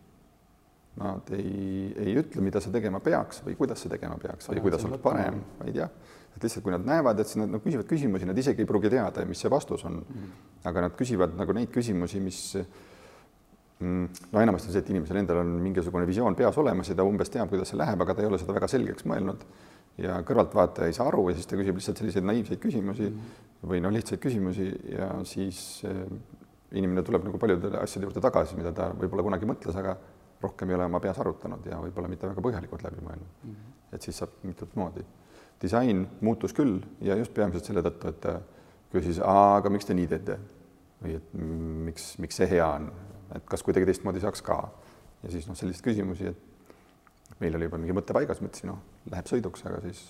Nad 1.00 1.30
ei, 1.32 1.94
ei 1.94 2.16
ütle, 2.18 2.42
mida 2.42 2.60
sa 2.60 2.72
tegema 2.74 3.00
peaks 3.00 3.44
või 3.46 3.54
kuidas 3.56 3.84
sa 3.84 3.90
tegema 3.90 4.18
peaks 4.18 4.50
või 4.50 4.64
kuidas 4.66 4.86
oleks 4.88 5.04
parem, 5.04 5.38
vaid 5.60 5.78
jah 5.78 5.92
et 6.40 6.46
lihtsalt, 6.46 6.64
kui 6.64 6.74
nad 6.74 6.86
näevad, 6.86 7.20
et 7.20 7.30
siis 7.30 7.42
nad 7.42 7.52
no, 7.52 7.60
küsivad 7.64 7.88
küsimusi, 7.90 8.28
nad 8.30 8.38
isegi 8.38 8.64
ei 8.64 8.70
pruugi 8.70 8.92
teada, 8.92 9.26
mis 9.28 9.42
see 9.44 9.52
vastus 9.52 9.84
on 9.86 10.00
mm. 10.00 10.20
-hmm. 10.20 10.68
aga 10.72 10.82
nad 10.88 10.96
küsivad 10.96 11.36
nagu 11.38 11.54
neid 11.54 11.72
küsimusi, 11.74 12.20
mis 12.24 12.58
mm, 13.80 14.06
no 14.32 14.42
enamasti 14.42 14.70
on 14.70 14.74
see, 14.74 14.84
et 14.86 14.90
inimesel 14.90 15.18
endal 15.18 15.42
on 15.44 15.58
mingisugune 15.64 16.08
visioon 16.08 16.36
peas 16.36 16.58
olemas 16.58 16.90
ja 16.90 16.96
ta 16.96 17.04
umbes 17.04 17.30
teab, 17.30 17.50
kuidas 17.50 17.70
see 17.70 17.78
läheb, 17.78 18.02
aga 18.02 18.14
ta 18.14 18.22
ei 18.22 18.28
ole 18.28 18.38
seda 18.38 18.54
väga 18.54 18.68
selgeks 18.68 19.06
mõelnud 19.06 19.44
ja 20.00 20.20
kõrvaltvaataja 20.26 20.90
ei 20.90 20.96
saa 20.96 21.08
aru 21.12 21.30
ja 21.30 21.38
siis 21.38 21.48
ta 21.50 21.60
küsib 21.60 21.80
lihtsalt 21.80 22.02
selliseid 22.02 22.28
naiivseid 22.28 22.62
küsimusi 22.64 23.10
mm 23.10 23.48
või 23.68 23.82
noh, 23.84 23.92
lihtsaid 23.92 24.22
küsimusi 24.24 24.70
ja 24.94 25.10
siis 25.28 25.82
äh, 25.88 25.98
inimene 26.80 27.04
tuleb 27.04 27.26
nagu 27.28 27.40
paljude 27.42 27.72
asjade 27.82 28.08
juurde 28.08 28.22
tagasi, 28.24 28.56
mida 28.60 28.72
ta 28.76 28.90
võib-olla 28.96 29.26
kunagi 29.26 29.50
mõtles, 29.50 29.76
aga 29.76 29.98
rohkem 30.40 30.70
ei 30.70 30.78
ole 30.78 30.86
oma 30.88 31.02
peas 31.04 31.20
arutanud 31.20 31.66
ja 31.68 31.80
võib-olla 31.84 32.12
mitte 32.12 32.30
väga 32.30 32.44
põhjalikult 32.46 32.86
läbi 32.86 33.04
mõelnud 33.04 33.28
mm. 33.44 33.50
-hmm. 33.50 33.74
et 33.98 34.08
siis 34.08 34.22
saab 34.22 34.38
mitut 34.48 34.76
moodi 34.80 35.04
disain 35.62 36.06
muutus 36.22 36.56
küll 36.56 36.80
ja 37.04 37.18
just 37.20 37.34
peamiselt 37.34 37.68
selle 37.68 37.84
tõttu, 37.84 38.14
et 38.14 38.22
ta 38.24 38.40
küsis, 38.94 39.20
aga 39.20 39.70
miks 39.70 39.86
te 39.86 39.94
nii 39.94 40.08
teete 40.08 40.40
või 41.04 41.18
et 41.18 41.34
miks, 41.90 42.14
miks 42.20 42.40
see 42.40 42.48
hea 42.48 42.68
on, 42.68 42.90
et 43.36 43.44
kas 43.46 43.64
kuidagi 43.64 43.86
teistmoodi 43.90 44.24
saaks 44.24 44.42
ka. 44.42 44.62
ja 45.24 45.32
siis 45.32 45.48
noh, 45.48 45.58
selliseid 45.60 45.84
küsimusi, 45.84 46.32
et 46.32 46.49
meil 47.40 47.56
oli 47.56 47.68
juba 47.70 47.80
mingi 47.82 47.96
mõte 47.96 48.16
paigas, 48.16 48.42
mõtlesin, 48.44 48.72
noh, 48.74 48.80
läheb 49.12 49.30
sõiduks, 49.30 49.66
aga 49.68 49.82
siis. 49.86 50.02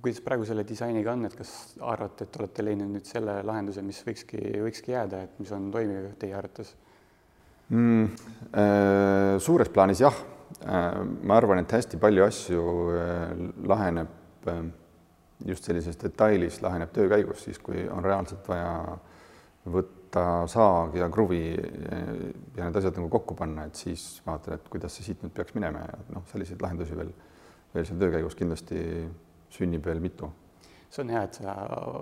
kuidas 0.00 0.20
praegu 0.24 0.46
selle 0.48 0.64
disainiga 0.66 1.12
on, 1.14 1.24
et 1.28 1.36
kas 1.38 1.52
arvate, 1.80 2.26
et 2.26 2.38
olete 2.40 2.66
leidnud 2.66 2.90
nüüd 2.96 3.08
selle 3.08 3.38
lahenduse, 3.46 3.82
mis 3.86 4.02
võikski, 4.06 4.40
võikski 4.64 4.94
jääda, 4.94 5.24
et 5.28 5.40
mis 5.42 5.52
on 5.54 5.70
toimiv 5.74 6.12
teie 6.20 6.34
arvates 6.34 6.74
mm,? 7.68 8.30
Äh, 8.54 9.38
suures 9.40 9.70
plaanis 9.74 10.02
jah 10.02 10.14
äh,. 10.66 11.02
ma 11.22 11.38
arvan, 11.38 11.62
et 11.62 11.76
hästi 11.78 12.00
palju 12.02 12.26
asju 12.26 12.64
äh, 12.94 13.36
laheneb 13.70 14.50
äh, 14.50 14.64
just 15.46 15.66
sellises 15.66 15.98
detailis, 16.00 16.60
laheneb 16.62 16.92
töö 16.94 17.08
käigus, 17.10 17.44
siis 17.46 17.58
kui 17.62 17.86
on 17.90 18.04
reaalselt 18.04 18.46
vaja 18.48 18.98
võtta 19.70 20.03
saag 20.50 20.96
ja 20.98 21.08
kruvi 21.12 21.42
äh, 21.54 22.08
ja 22.56 22.68
need 22.68 22.78
asjad 22.80 22.98
nagu 22.98 23.10
kokku 23.12 23.36
panna, 23.38 23.66
et 23.68 23.78
siis 23.78 24.22
vaatad, 24.26 24.58
et 24.58 24.70
kuidas 24.72 24.96
see 24.96 25.08
siit 25.10 25.24
nüüd 25.24 25.34
peaks 25.36 25.56
minema 25.56 25.84
ja 25.84 25.98
noh, 26.14 26.24
selliseid 26.30 26.62
lahendusi 26.64 26.96
veel, 26.98 27.12
veel 27.74 27.88
seal 27.88 28.00
töö 28.02 28.14
käigus 28.14 28.38
kindlasti 28.38 28.80
sünnib 29.54 29.86
veel 29.86 30.02
mitu. 30.04 30.30
see 30.90 31.02
on 31.02 31.10
hea, 31.10 31.24
et 31.26 31.40
sa 31.40 31.56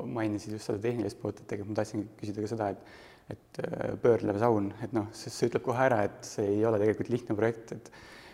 mainisid 0.05 0.53
just 0.59 0.69
seda 0.69 0.83
tehnilist 0.83 1.21
poolt, 1.21 1.41
et 1.41 1.49
tegelikult 1.49 1.73
ma 1.73 1.81
tahtsingi 1.81 2.11
küsida 2.21 2.45
ka 2.45 2.53
seda, 2.53 2.71
et 2.75 3.01
et 3.31 3.61
äh, 3.63 3.93
pöörlev 4.03 4.39
saun, 4.43 4.73
et 4.83 4.93
noh, 4.93 5.07
sest 5.17 5.39
see 5.39 5.49
ütleb 5.49 5.63
kohe 5.65 5.85
ära, 5.85 6.03
et 6.09 6.27
see 6.27 6.49
ei 6.57 6.65
ole 6.69 6.81
tegelikult 6.83 7.13
lihtne 7.13 7.37
projekt, 7.39 7.77
et 7.77 7.93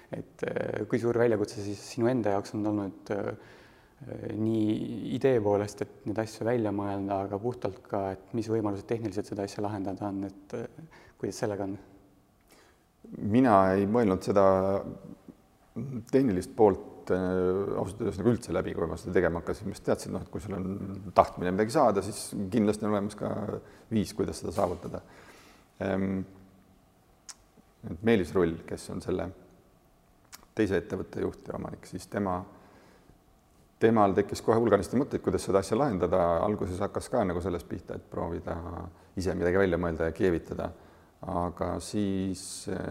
et 0.09 0.43
äh, 0.49 0.87
kui 0.89 0.97
suur 1.03 1.19
väljakutse 1.21 1.61
siis 1.61 1.81
sinu 1.93 2.09
enda 2.09 2.33
jaoks 2.33 2.55
on 2.57 2.67
olnud 2.71 3.11
äh, 3.13 3.27
nii 4.39 5.15
idee 5.17 5.41
poolest, 5.43 5.83
et 5.83 6.07
neid 6.07 6.19
asju 6.23 6.47
välja 6.47 6.71
mõelda, 6.75 7.25
aga 7.27 7.39
puhtalt 7.43 7.81
ka, 7.91 8.03
et 8.15 8.35
mis 8.39 8.47
võimalused 8.51 8.87
tehniliselt 8.87 9.27
seda 9.27 9.47
asja 9.49 9.65
lahendada 9.65 10.07
on, 10.07 10.29
et 10.29 10.55
kuidas 11.19 11.41
sellega 11.43 11.67
on? 11.67 11.79
mina 13.19 13.55
ei 13.73 13.87
mõelnud 13.89 14.25
seda 14.27 14.45
tehnilist 16.13 16.53
poolt 16.57 17.13
äh, 17.15 17.79
ausalt 17.79 18.03
öeldes 18.03 18.19
nagu 18.21 18.33
üldse 18.35 18.55
läbi, 18.55 18.75
kui 18.77 18.89
ma 18.91 18.99
seda 19.01 19.15
tegema 19.17 19.43
hakkasin, 19.43 19.71
ma 19.71 19.83
teadsin, 19.89 20.15
noh, 20.15 20.25
et 20.25 20.33
kui 20.33 20.43
sul 20.45 20.57
on 20.59 20.67
tahtmine 21.17 21.55
midagi 21.55 21.75
saada, 21.75 22.05
siis 22.05 22.35
kindlasti 22.53 22.87
on 22.87 22.95
olemas 22.95 23.17
ka 23.19 23.33
viis, 23.93 24.13
kuidas 24.17 24.43
seda 24.43 24.55
saavutada 24.57 25.03
ehm,. 25.85 26.21
et 27.89 28.05
Meelis 28.05 28.35
Rull, 28.35 28.59
kes 28.69 28.89
on 28.95 29.03
selle 29.05 29.29
teise 30.59 30.81
ettevõtte 30.81 31.23
juht 31.23 31.49
ja 31.49 31.57
omanik, 31.59 31.87
siis 31.87 32.09
tema, 32.11 32.41
temal 33.79 34.15
tekkis 34.17 34.43
kohe 34.45 34.59
hulganisti 34.59 34.99
mõtteid, 34.99 35.23
kuidas 35.23 35.45
seda 35.47 35.63
asja 35.63 35.79
lahendada, 35.79 36.21
alguses 36.43 36.81
hakkas 36.83 37.09
ka 37.13 37.23
nagu 37.27 37.43
sellest 37.43 37.69
pihta, 37.69 37.99
et 37.99 38.11
proovida 38.11 38.57
ise 39.19 39.35
midagi 39.39 39.61
välja 39.61 39.79
mõelda 39.81 40.11
ja 40.11 40.17
keevitada, 40.17 40.71
aga 41.35 41.73
siis 41.83 42.43
äh, 42.73 42.85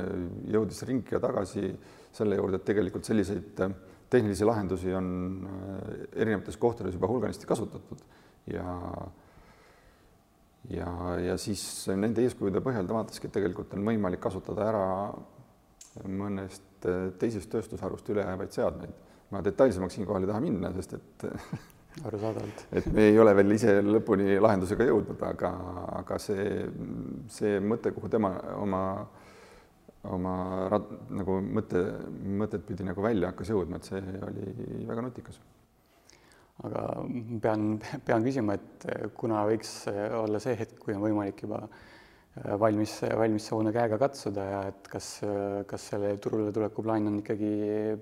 jõudis 0.53 0.83
ringi 0.87 1.15
ja 1.15 1.21
tagasi 1.23 1.69
selle 2.15 2.39
juurde, 2.39 2.59
et 2.59 2.67
tegelikult 2.67 3.07
selliseid 3.07 3.61
tehnilisi 4.09 4.47
lahendusi 4.47 4.93
on 4.95 5.07
äh, 5.43 5.95
erinevates 6.23 6.59
kohtades 6.59 6.95
juba 6.95 7.11
hulganisti 7.11 7.47
kasutatud. 7.49 8.03
Ja 8.51 8.75
ja, 10.71 10.91
ja 11.23 11.35
siis 11.39 11.61
nende 11.95 12.23
eeskujude 12.25 12.61
põhjal 12.63 12.87
ta 12.87 12.95
vaataski, 12.97 13.27
et 13.27 13.35
tegelikult 13.37 13.75
on 13.77 13.85
võimalik 13.87 14.21
kasutada 14.23 14.67
ära 14.67 14.85
mõnest 16.07 16.87
äh, 16.87 17.09
teisest 17.19 17.51
tööstusharust 17.53 18.09
üle 18.13 18.25
jäävaid 18.25 18.55
seadmeid. 18.55 19.03
Ma 19.31 19.41
detailsemaks 19.43 19.97
siinkohal 19.99 20.23
ei 20.23 20.31
taha 20.31 20.43
minna, 20.43 20.71
sest 20.75 20.97
et 20.97 21.27
arusaadavalt. 22.07 22.65
et 22.71 22.89
me 22.93 23.07
ei 23.11 23.19
ole 23.19 23.33
veel 23.35 23.55
ise 23.57 23.79
lõpuni 23.85 24.37
lahendusega 24.43 24.87
jõudnud, 24.87 25.21
aga, 25.27 25.53
aga 26.01 26.19
see, 26.21 26.49
see 27.31 27.57
mõte, 27.63 27.93
kuhu 27.95 28.11
tema 28.11 28.33
oma 28.57 28.83
oma 30.07 30.33
rad-, 30.71 30.91
nagu 31.11 31.39
mõte, 31.43 31.81
mõtet 32.39 32.63
pidi 32.67 32.85
nagu 32.87 33.03
välja 33.03 33.31
hakkas 33.31 33.51
jõudma, 33.51 33.79
et 33.79 33.89
see 33.89 34.01
oli 34.29 34.85
väga 34.87 35.03
nutikas. 35.03 35.39
aga 36.67 36.83
pean, 37.41 37.67
pean 38.05 38.23
küsima, 38.25 38.55
et 38.57 38.87
kuna 39.17 39.43
võiks 39.49 39.73
olla 40.21 40.39
see 40.43 40.55
hetk, 40.57 40.77
kui 40.81 40.95
on 40.95 41.03
võimalik 41.03 41.43
juba 41.43 41.65
valmis, 42.59 42.99
valmis 43.17 43.47
sauna 43.49 43.71
käega 43.75 43.97
katsuda 44.01 44.45
ja 44.45 44.59
et 44.71 44.89
kas, 44.91 45.07
kas 45.69 45.87
selle 45.93 46.13
turule 46.23 46.51
tuleku 46.55 46.83
plaan 46.85 47.09
on 47.09 47.19
ikkagi 47.21 47.51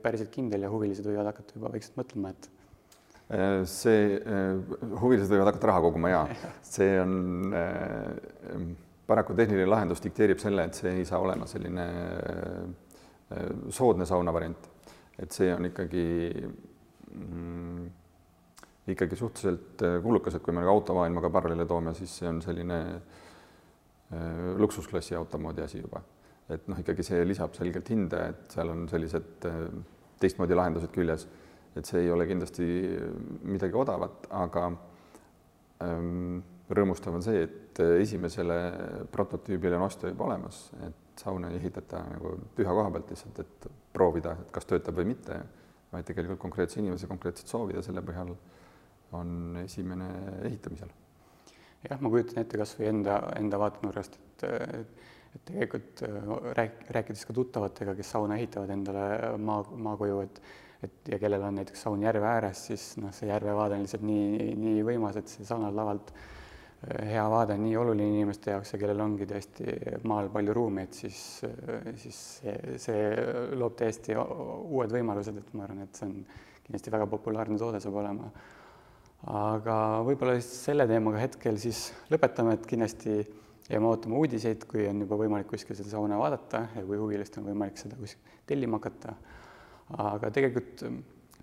päriselt 0.04 0.32
kindel 0.34 0.66
ja 0.66 0.72
huvilised 0.72 1.08
võivad 1.08 1.32
hakata 1.32 1.58
juba 1.58 1.72
vaikselt 1.76 2.00
mõtlema, 2.02 2.34
et 2.34 2.50
see, 3.70 4.18
huvilised 5.02 5.32
võivad 5.32 5.52
hakata 5.54 5.72
raha 5.72 5.86
koguma 5.88 6.12
ja 6.12 6.26
see 6.76 6.98
on 7.02 7.16
paraku 9.08 9.36
tehniline 9.38 9.70
lahendus 9.70 10.02
dikteerib 10.04 10.40
selle, 10.42 10.66
et 10.66 10.78
see 10.78 10.94
ei 11.00 11.06
saa 11.08 11.20
olema 11.22 11.48
selline 11.50 11.86
äh, 11.86 13.52
soodne 13.74 14.08
sauna 14.10 14.34
variant, 14.34 14.70
et 15.22 15.36
see 15.36 15.52
on 15.54 15.70
ikkagi 15.70 16.08
mm, 17.14 17.86
ikkagi 18.94 19.20
suhteliselt 19.20 19.86
äh, 19.86 20.00
kulukas, 20.04 20.38
et 20.38 20.46
kui 20.46 20.54
me 20.54 20.64
nagu 20.64 20.74
automaailmaga 20.74 21.32
paralleele 21.34 21.68
toome, 21.70 21.94
siis 21.98 22.18
see 22.22 22.30
on 22.30 22.42
selline 22.46 22.82
äh, 22.82 23.22
luksusklassi 24.62 25.16
auto 25.18 25.40
moodi 25.42 25.64
asi 25.66 25.80
juba. 25.82 26.02
et 26.50 26.68
noh, 26.70 26.78
ikkagi 26.78 27.02
see 27.02 27.24
lisab 27.26 27.56
selgelt 27.58 27.88
hinde, 27.90 28.20
et 28.30 28.52
seal 28.54 28.70
on 28.70 28.84
sellised 28.90 29.48
äh, 29.50 29.62
teistmoodi 30.22 30.54
lahendused 30.54 30.92
küljes, 30.94 31.26
et 31.76 31.90
see 31.90 32.04
ei 32.04 32.12
ole 32.14 32.28
kindlasti 32.30 32.68
midagi 33.50 33.74
odavat, 33.76 34.28
aga 34.30 34.68
ähm, 35.84 36.38
rõõmustav 36.70 37.18
on 37.18 37.26
see, 37.26 37.42
et 37.48 37.82
esimesele 38.00 38.60
prototüübile 39.12 39.78
on 39.80 39.88
ostja 39.88 40.10
juba 40.12 40.30
olemas, 40.30 40.68
et 40.86 41.20
sauna 41.20 41.50
ei 41.52 41.60
ehitata 41.60 42.02
nagu 42.12 42.36
tühja 42.56 42.74
koha 42.78 42.92
pealt 42.94 43.12
lihtsalt, 43.14 43.42
et 43.42 43.68
proovida, 43.96 44.36
et 44.42 44.52
kas 44.54 44.70
töötab 44.70 44.98
või 45.00 45.10
mitte, 45.14 45.40
vaid 45.92 46.08
tegelikult 46.08 46.42
konkreetse 46.42 46.82
inimese 46.82 47.10
konkreetsed 47.10 47.52
soovid 47.52 47.80
ja 47.80 47.84
selle 47.86 48.04
põhjal 48.06 48.34
on 49.16 49.60
esimene 49.64 50.10
ehitamisel. 50.48 50.92
Jah, 51.90 52.02
ma 52.02 52.12
kujutan 52.14 52.44
ette 52.44 52.60
kas 52.62 52.76
või 52.80 52.92
enda, 52.92 53.20
enda 53.40 53.62
vaatenurgast, 53.62 54.20
et 54.22 54.48
et 55.36 55.42
tegelikult 55.50 56.00
rääk-, 56.56 56.86
rääkides 56.96 57.26
ka 57.28 57.34
tuttavatega, 57.36 57.92
kes 57.98 58.14
sauna 58.14 58.38
ehitavad 58.40 58.70
endale 58.72 59.34
maa, 59.38 59.66
maakoju, 59.88 60.22
et 60.24 60.40
et 60.86 61.10
ja 61.10 61.18
kellel 61.18 61.42
on 61.44 61.56
näiteks 61.58 61.82
saun 61.82 62.04
järve 62.04 62.28
ääres, 62.30 62.60
siis 62.68 62.84
noh, 63.02 63.12
see 63.16 63.28
järvevaade 63.28 63.76
on 63.76 63.84
lihtsalt 63.84 64.04
nii, 64.06 64.52
nii 64.60 64.84
võimas, 64.86 65.16
et 65.18 65.32
see 65.32 65.48
saunalavalt 65.48 66.12
äh, 66.14 66.26
hea 67.10 67.24
vaade 67.30 67.56
on 67.56 67.64
nii 67.66 67.78
oluline 67.80 68.08
inimeste 68.12 68.52
jaoks 68.54 68.74
ja 68.74 68.80
kellel 68.80 69.02
ongi 69.02 69.26
tõesti 69.30 69.76
maal 70.10 70.30
palju 70.34 70.54
ruumi, 70.54 70.86
et 70.86 70.98
siis, 70.98 71.20
siis 72.02 72.20
see, 72.42 72.56
see 72.82 73.08
loob 73.58 73.78
täiesti 73.80 74.18
uued 74.18 74.94
võimalused, 74.94 75.40
et 75.42 75.56
ma 75.56 75.66
arvan, 75.66 75.86
et 75.86 75.98
see 75.98 76.10
on 76.10 76.20
kindlasti 76.66 76.94
väga 76.94 77.08
populaarne 77.10 77.58
toode 77.62 77.82
saab 77.82 77.98
olema. 78.04 78.30
Aga 79.32 79.78
võib-olla 80.06 80.38
selle 80.44 80.88
teemaga 80.90 81.24
hetkel 81.24 81.58
siis 81.62 81.88
lõpetame, 82.14 82.58
et 82.58 82.66
kindlasti 82.70 83.20
jääme 83.70 83.90
ootama 83.90 84.20
uudiseid, 84.22 84.68
kui 84.70 84.86
on 84.90 85.02
juba 85.06 85.18
võimalik 85.24 85.50
kuskil 85.50 85.78
seda 85.78 85.96
sauna 85.96 86.20
vaadata 86.22 86.68
ja 86.76 86.84
kui 86.86 87.00
huvilistel 87.02 87.44
on 87.44 87.50
võimalik 87.54 87.80
seda 87.82 87.98
kuskil 87.98 88.36
tellima 88.46 88.78
hakata. 88.78 89.16
aga 89.98 90.30
tegelikult 90.34 90.86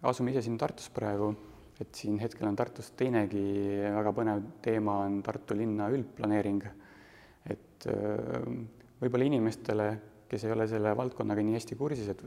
asume 0.02 0.30
ise 0.30 0.42
siin 0.42 0.58
Tartus 0.58 0.90
praegu 0.90 1.32
et 1.82 1.98
siin 1.98 2.18
hetkel 2.22 2.48
on 2.48 2.56
Tartus 2.58 2.92
teinegi 2.98 3.42
väga 3.96 4.12
põnev 4.14 4.46
teema 4.64 5.00
on 5.06 5.20
Tartu 5.24 5.56
linna 5.58 5.88
üldplaneering. 5.92 6.64
et 7.50 7.86
äh, 7.90 8.44
võib-olla 9.00 9.26
inimestele, 9.26 9.86
kes 10.30 10.44
ei 10.46 10.52
ole 10.54 10.68
selle 10.70 10.92
valdkonnaga 10.96 11.42
nii 11.42 11.56
hästi 11.58 11.78
kursis, 11.78 12.08
et 12.12 12.20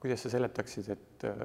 kuidas 0.00 0.24
sa 0.24 0.32
seletaksid, 0.32 0.88
et 0.94 1.26
äh, 1.28 1.42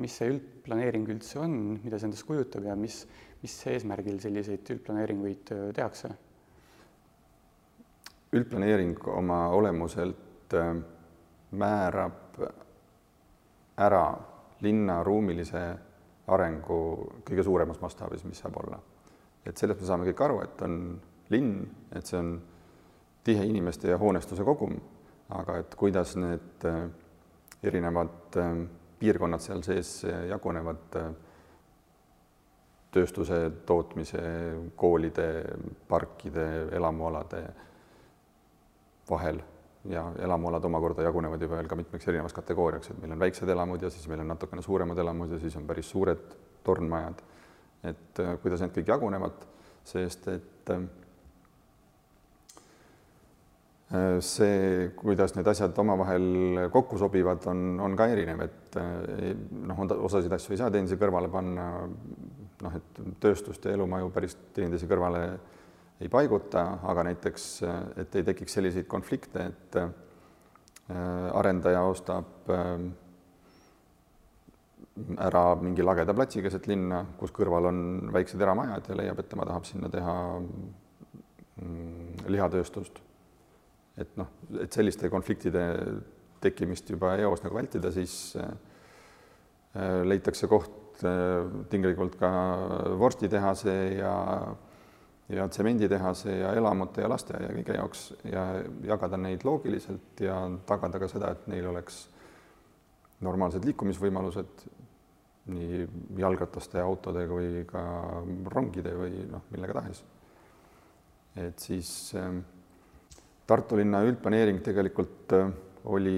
mis 0.00 0.16
see 0.16 0.30
üldplaneering 0.32 1.08
üldse 1.12 1.40
on, 1.42 1.56
mida 1.84 1.98
see 1.98 2.08
endast 2.08 2.26
kujutab 2.28 2.64
ja 2.64 2.76
mis, 2.78 3.02
mis 3.42 3.56
eesmärgil 3.72 4.20
selliseid 4.22 4.74
üldplaneeringuid 4.76 5.54
äh, 5.54 5.64
tehakse? 5.76 6.14
üldplaneering 8.32 8.96
oma 9.12 9.42
olemuselt 9.52 10.54
määrab 11.52 12.38
ära 13.76 14.04
linna 14.64 15.02
ruumilise 15.04 15.62
arengu 16.32 16.78
kõige 17.26 17.44
suuremas 17.44 17.80
mastaabis, 17.82 18.24
mis 18.24 18.40
saab 18.40 18.56
olla. 18.62 18.78
et 19.46 19.58
sellest 19.58 19.80
me 19.80 19.86
saame 19.86 20.06
kõik 20.06 20.24
aru, 20.24 20.40
et 20.44 20.62
on 20.62 20.76
linn, 21.34 21.64
et 21.92 22.06
see 22.06 22.18
on 22.18 22.36
tihe 23.26 23.44
inimeste 23.46 23.90
ja 23.90 23.98
hoonestuse 23.98 24.44
kogum, 24.46 24.76
aga 25.34 25.58
et 25.62 25.74
kuidas 25.78 26.14
need 26.16 26.66
äh, 26.68 26.84
erinevad 27.62 28.38
äh, 28.38 28.52
piirkonnad 29.02 29.42
seal 29.42 29.62
sees 29.66 29.98
äh, 30.06 30.24
jagunevad 30.30 30.96
tööstuse, 32.92 33.38
tootmise, 33.66 34.22
koolide, 34.76 35.28
parkide, 35.88 36.46
elamualade 36.76 37.40
vahel 39.08 39.40
ja 39.88 40.04
elamualad 40.18 40.64
omakorda 40.64 41.02
jagunevad 41.02 41.42
juba 41.42 41.58
veel 41.58 41.68
ka 41.70 41.76
mitmeks 41.78 42.08
erinevaks 42.08 42.36
kategooriaks, 42.36 42.92
et 42.92 43.00
meil 43.02 43.14
on 43.16 43.22
väiksed 43.22 43.48
elamud 43.50 43.82
ja 43.82 43.90
siis 43.90 44.06
meil 44.10 44.22
on 44.22 44.30
natukene 44.34 44.62
suuremad 44.62 44.98
elamud 44.98 45.32
ja 45.32 45.40
siis 45.42 45.56
on 45.58 45.66
päris 45.66 45.90
suured 45.90 46.36
tornmajad. 46.64 47.22
et 47.82 48.20
äh, 48.20 48.36
kuidas 48.42 48.60
need 48.62 48.76
kõik 48.76 48.92
jagunevad, 48.92 49.40
sest 49.84 50.28
et 50.30 50.70
äh, 50.70 50.84
see, 54.24 54.90
kuidas 54.96 55.34
need 55.36 55.48
asjad 55.52 55.76
omavahel 55.82 56.68
kokku 56.72 56.96
sobivad, 57.00 57.44
on, 57.52 57.80
on 57.84 57.96
ka 57.96 58.06
erinev, 58.08 58.40
et 58.46 58.78
äh, 58.80 59.32
noh, 59.68 59.82
osasid 60.08 60.32
asju 60.32 60.54
ei 60.54 60.60
saa 60.62 60.70
teenuse 60.72 60.96
kõrvale 61.00 61.28
panna, 61.32 61.66
noh, 62.62 62.78
et 62.78 63.02
tööstust 63.20 63.66
ja 63.68 63.74
elumaju 63.76 64.08
päris 64.14 64.38
teineteise 64.56 64.88
kõrvale 64.88 65.26
ei 66.02 66.08
paiguta, 66.10 66.64
aga 66.88 67.04
näiteks, 67.10 67.44
et 68.00 68.16
ei 68.18 68.24
tekiks 68.26 68.56
selliseid 68.58 68.88
konflikte, 68.90 69.44
et 69.52 69.78
äh, 69.78 69.92
arendaja 71.38 71.84
ostab 71.86 72.50
äh, 72.50 72.74
ära 75.22 75.44
mingi 75.60 75.84
lageda 75.84 76.14
platsi 76.16 76.42
keset 76.44 76.66
linna, 76.70 77.04
kus 77.20 77.32
kõrval 77.34 77.70
on 77.70 77.78
väiksed 78.12 78.40
eramajad 78.40 78.90
ja 78.90 78.98
leiab, 78.98 79.20
et 79.22 79.30
tema 79.30 79.46
tahab 79.48 79.68
sinna 79.68 79.88
teha 79.92 80.16
mm, 80.40 82.28
lihatööstust. 82.32 83.00
Et 84.00 84.16
noh, 84.16 84.28
et 84.62 84.72
selliste 84.72 85.10
konfliktide 85.12 85.64
tekkimist 86.42 86.90
juba 86.90 87.14
eos 87.20 87.42
nagu 87.44 87.58
vältida, 87.58 87.92
siis 87.94 88.36
äh, 88.40 88.52
leitakse 90.04 90.48
koht 90.50 90.78
tinglikult 91.72 92.14
ka 92.20 92.28
vorstitehase 93.00 93.72
ja 93.96 94.12
ja 95.32 95.48
tsemenditehase 95.48 96.36
ja 96.36 96.52
elamute 96.52 97.00
ja 97.00 97.08
lasteaia 97.08 97.48
kõige 97.54 97.76
jaoks 97.76 98.02
ja 98.28 98.42
jagada 98.84 99.16
neid 99.16 99.44
loogiliselt 99.46 100.20
ja 100.20 100.36
tagada 100.68 101.00
ka 101.00 101.08
seda, 101.08 101.30
et 101.32 101.46
neil 101.48 101.68
oleks 101.70 102.02
normaalsed 103.22 103.64
liikumisvõimalused 103.64 104.64
nii 105.52 105.84
jalgrataste, 106.20 106.80
autode 106.82 107.24
kui 107.30 107.64
ka 107.66 107.82
rongide 108.54 108.92
või 108.98 109.24
noh, 109.30 109.46
millega 109.54 109.78
tahes. 109.80 110.02
et 111.36 111.58
siis 111.58 112.12
äh, 112.18 112.28
Tartu 113.52 113.76
linna 113.76 114.00
üldplaneering 114.06 114.62
tegelikult 114.64 115.36
äh, 115.36 115.50
oli 115.92 116.16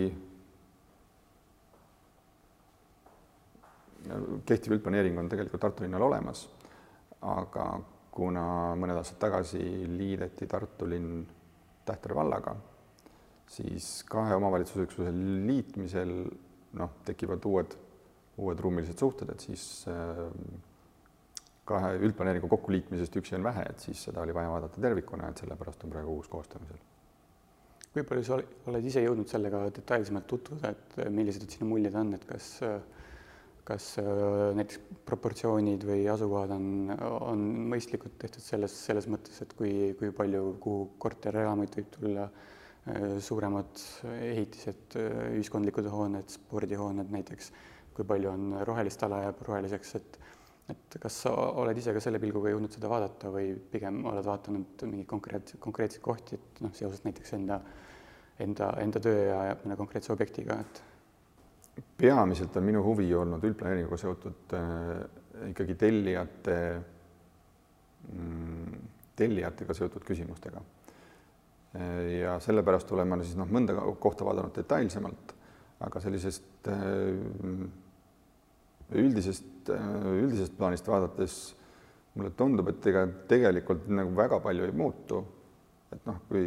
kehtiv 4.46 4.76
üldplaneering 4.76 5.18
on 5.18 5.28
tegelikult 5.32 5.62
Tartu 5.64 5.84
linnal 5.84 6.04
olemas, 6.06 6.44
aga 7.24 7.66
kuna 8.14 8.44
mõned 8.78 9.00
aastad 9.00 9.20
tagasi 9.26 9.62
liideti 9.90 10.48
Tartu 10.50 10.88
linn 10.90 11.24
Tähtvere 11.84 12.16
vallaga, 12.16 12.54
siis 13.52 13.88
kahe 14.08 14.36
omavalitsusüksuse 14.38 15.10
liitmisel 15.44 16.14
noh, 16.80 16.94
tekivad 17.04 17.44
uued, 17.44 17.74
uued 18.40 18.62
ruumilised 18.64 19.02
suhted, 19.02 19.34
et 19.34 19.44
siis 19.44 19.66
äh, 19.92 20.24
kahe 21.68 21.92
üldplaneeringu 22.00 22.48
kokkuliitmisest 22.48 23.20
üksi 23.20 23.36
on 23.36 23.44
vähe, 23.44 23.66
et 23.68 23.84
siis 23.84 24.06
seda 24.08 24.24
oli 24.24 24.36
vaja 24.36 24.56
vaadata 24.56 24.80
tervikuna, 24.80 25.28
et 25.28 25.44
sellepärast 25.44 25.84
on 25.84 25.92
praegu 25.92 26.16
uus 26.16 26.32
koostamisel. 26.32 26.80
Kui 27.92 28.04
palju 28.06 28.24
sa 28.26 28.38
oled 28.70 28.86
ise 28.86 29.02
jõudnud 29.04 29.28
sellega 29.30 29.66
detailsemalt 29.74 30.26
tutvuda, 30.30 30.72
et 30.74 30.98
millised 31.12 31.44
sinu 31.50 31.68
muljed 31.70 31.94
on, 31.98 32.14
et 32.16 32.24
kas 32.28 32.50
äh, 32.66 32.78
kas 33.64 33.94
äh, 34.00 34.06
näiteks 34.58 34.80
proportsioonid 35.08 35.84
või 35.88 36.02
asukohad 36.12 36.52
on, 36.52 36.66
on 37.00 37.44
mõistlikult 37.72 38.18
tehtud 38.20 38.44
selles, 38.44 38.74
selles 38.88 39.08
mõttes, 39.08 39.40
et 39.40 39.54
kui, 39.56 39.94
kui 39.98 40.12
palju, 40.16 40.56
kuhu 40.64 40.90
korterelamuid 41.00 41.80
võib 41.80 41.94
tulla, 41.98 42.28
suuremad 43.24 43.80
ehitised, 44.12 44.98
ühiskondlikud 45.32 45.86
hooned, 45.88 46.28
spordihooned 46.28 47.08
näiteks, 47.14 47.46
kui 47.96 48.04
palju 48.04 48.28
on 48.28 48.58
rohelist 48.68 49.00
ala 49.06 49.22
jääb 49.22 49.40
roheliseks, 49.46 49.94
et 49.96 50.18
et 50.72 50.96
kas 51.00 51.16
sa 51.26 51.32
oled 51.60 51.76
ise 51.76 51.92
ka 51.92 52.00
selle 52.00 52.20
pilguga 52.22 52.52
jõudnud 52.54 52.72
seda 52.72 52.88
vaadata 52.88 53.30
või 53.32 53.52
pigem 53.72 54.00
oled 54.08 54.24
vaadanud 54.24 54.84
mingeid 54.88 55.08
konkreetseid, 55.10 55.60
konkreetseid 55.60 56.04
kohti, 56.04 56.38
et 56.38 56.62
noh, 56.64 56.72
seoses 56.76 57.04
näiteks 57.04 57.36
enda, 57.36 57.58
enda, 58.40 58.70
enda 58.80 59.02
töö 59.04 59.26
ja, 59.28 59.58
mõne 59.64 59.76
konkreetse 59.80 60.14
objektiga, 60.14 60.56
et 60.64 61.84
peamiselt 61.98 62.56
on 62.56 62.64
minu 62.64 62.80
huvi 62.86 63.10
olnud 63.18 63.44
üldplaneeringuga 63.44 63.98
seotud 64.00 64.56
äh, 64.56 65.04
ikkagi 65.50 65.76
tellijate 65.78 66.58
mm,, 68.14 68.80
tellijatega 69.18 69.76
seotud 69.76 70.06
küsimustega 70.06 70.62
äh,. 71.76 72.20
ja 72.22 72.38
sellepärast 72.40 72.92
olen 72.94 73.10
ma 73.10 73.20
siis 73.20 73.36
noh, 73.36 73.50
mõnda 73.52 73.76
kohta 74.00 74.24
vaadanud 74.24 74.54
detailsemalt, 74.56 75.34
aga 75.84 76.04
sellisest 76.06 76.72
äh, 76.72 77.82
üldisest 79.00 79.54
üldisest 79.72 80.56
plaanist 80.58 80.88
vaadates 80.88 81.36
mulle 82.14 82.30
tundub, 82.36 82.68
et 82.70 82.86
ega 82.90 83.04
tegelikult 83.28 83.88
nagu 83.90 84.14
väga 84.16 84.40
palju 84.42 84.66
ei 84.66 84.76
muutu. 84.76 85.24
et 85.94 86.06
noh, 86.08 86.16
kui 86.26 86.42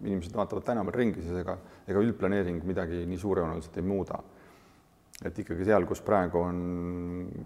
inimesed 0.00 0.32
vaatavad 0.32 0.64
tänaval 0.64 0.94
ringi, 0.96 1.20
siis 1.20 1.42
ega, 1.42 1.58
ega 1.88 2.00
üldplaneering 2.00 2.62
midagi 2.64 3.02
nii 3.06 3.18
suurejooneliselt 3.20 3.76
ei 3.76 3.84
muuda. 3.84 4.22
et 5.24 5.38
ikkagi 5.38 5.64
seal, 5.68 5.84
kus 5.84 6.00
praegu 6.00 6.40
on 6.40 6.60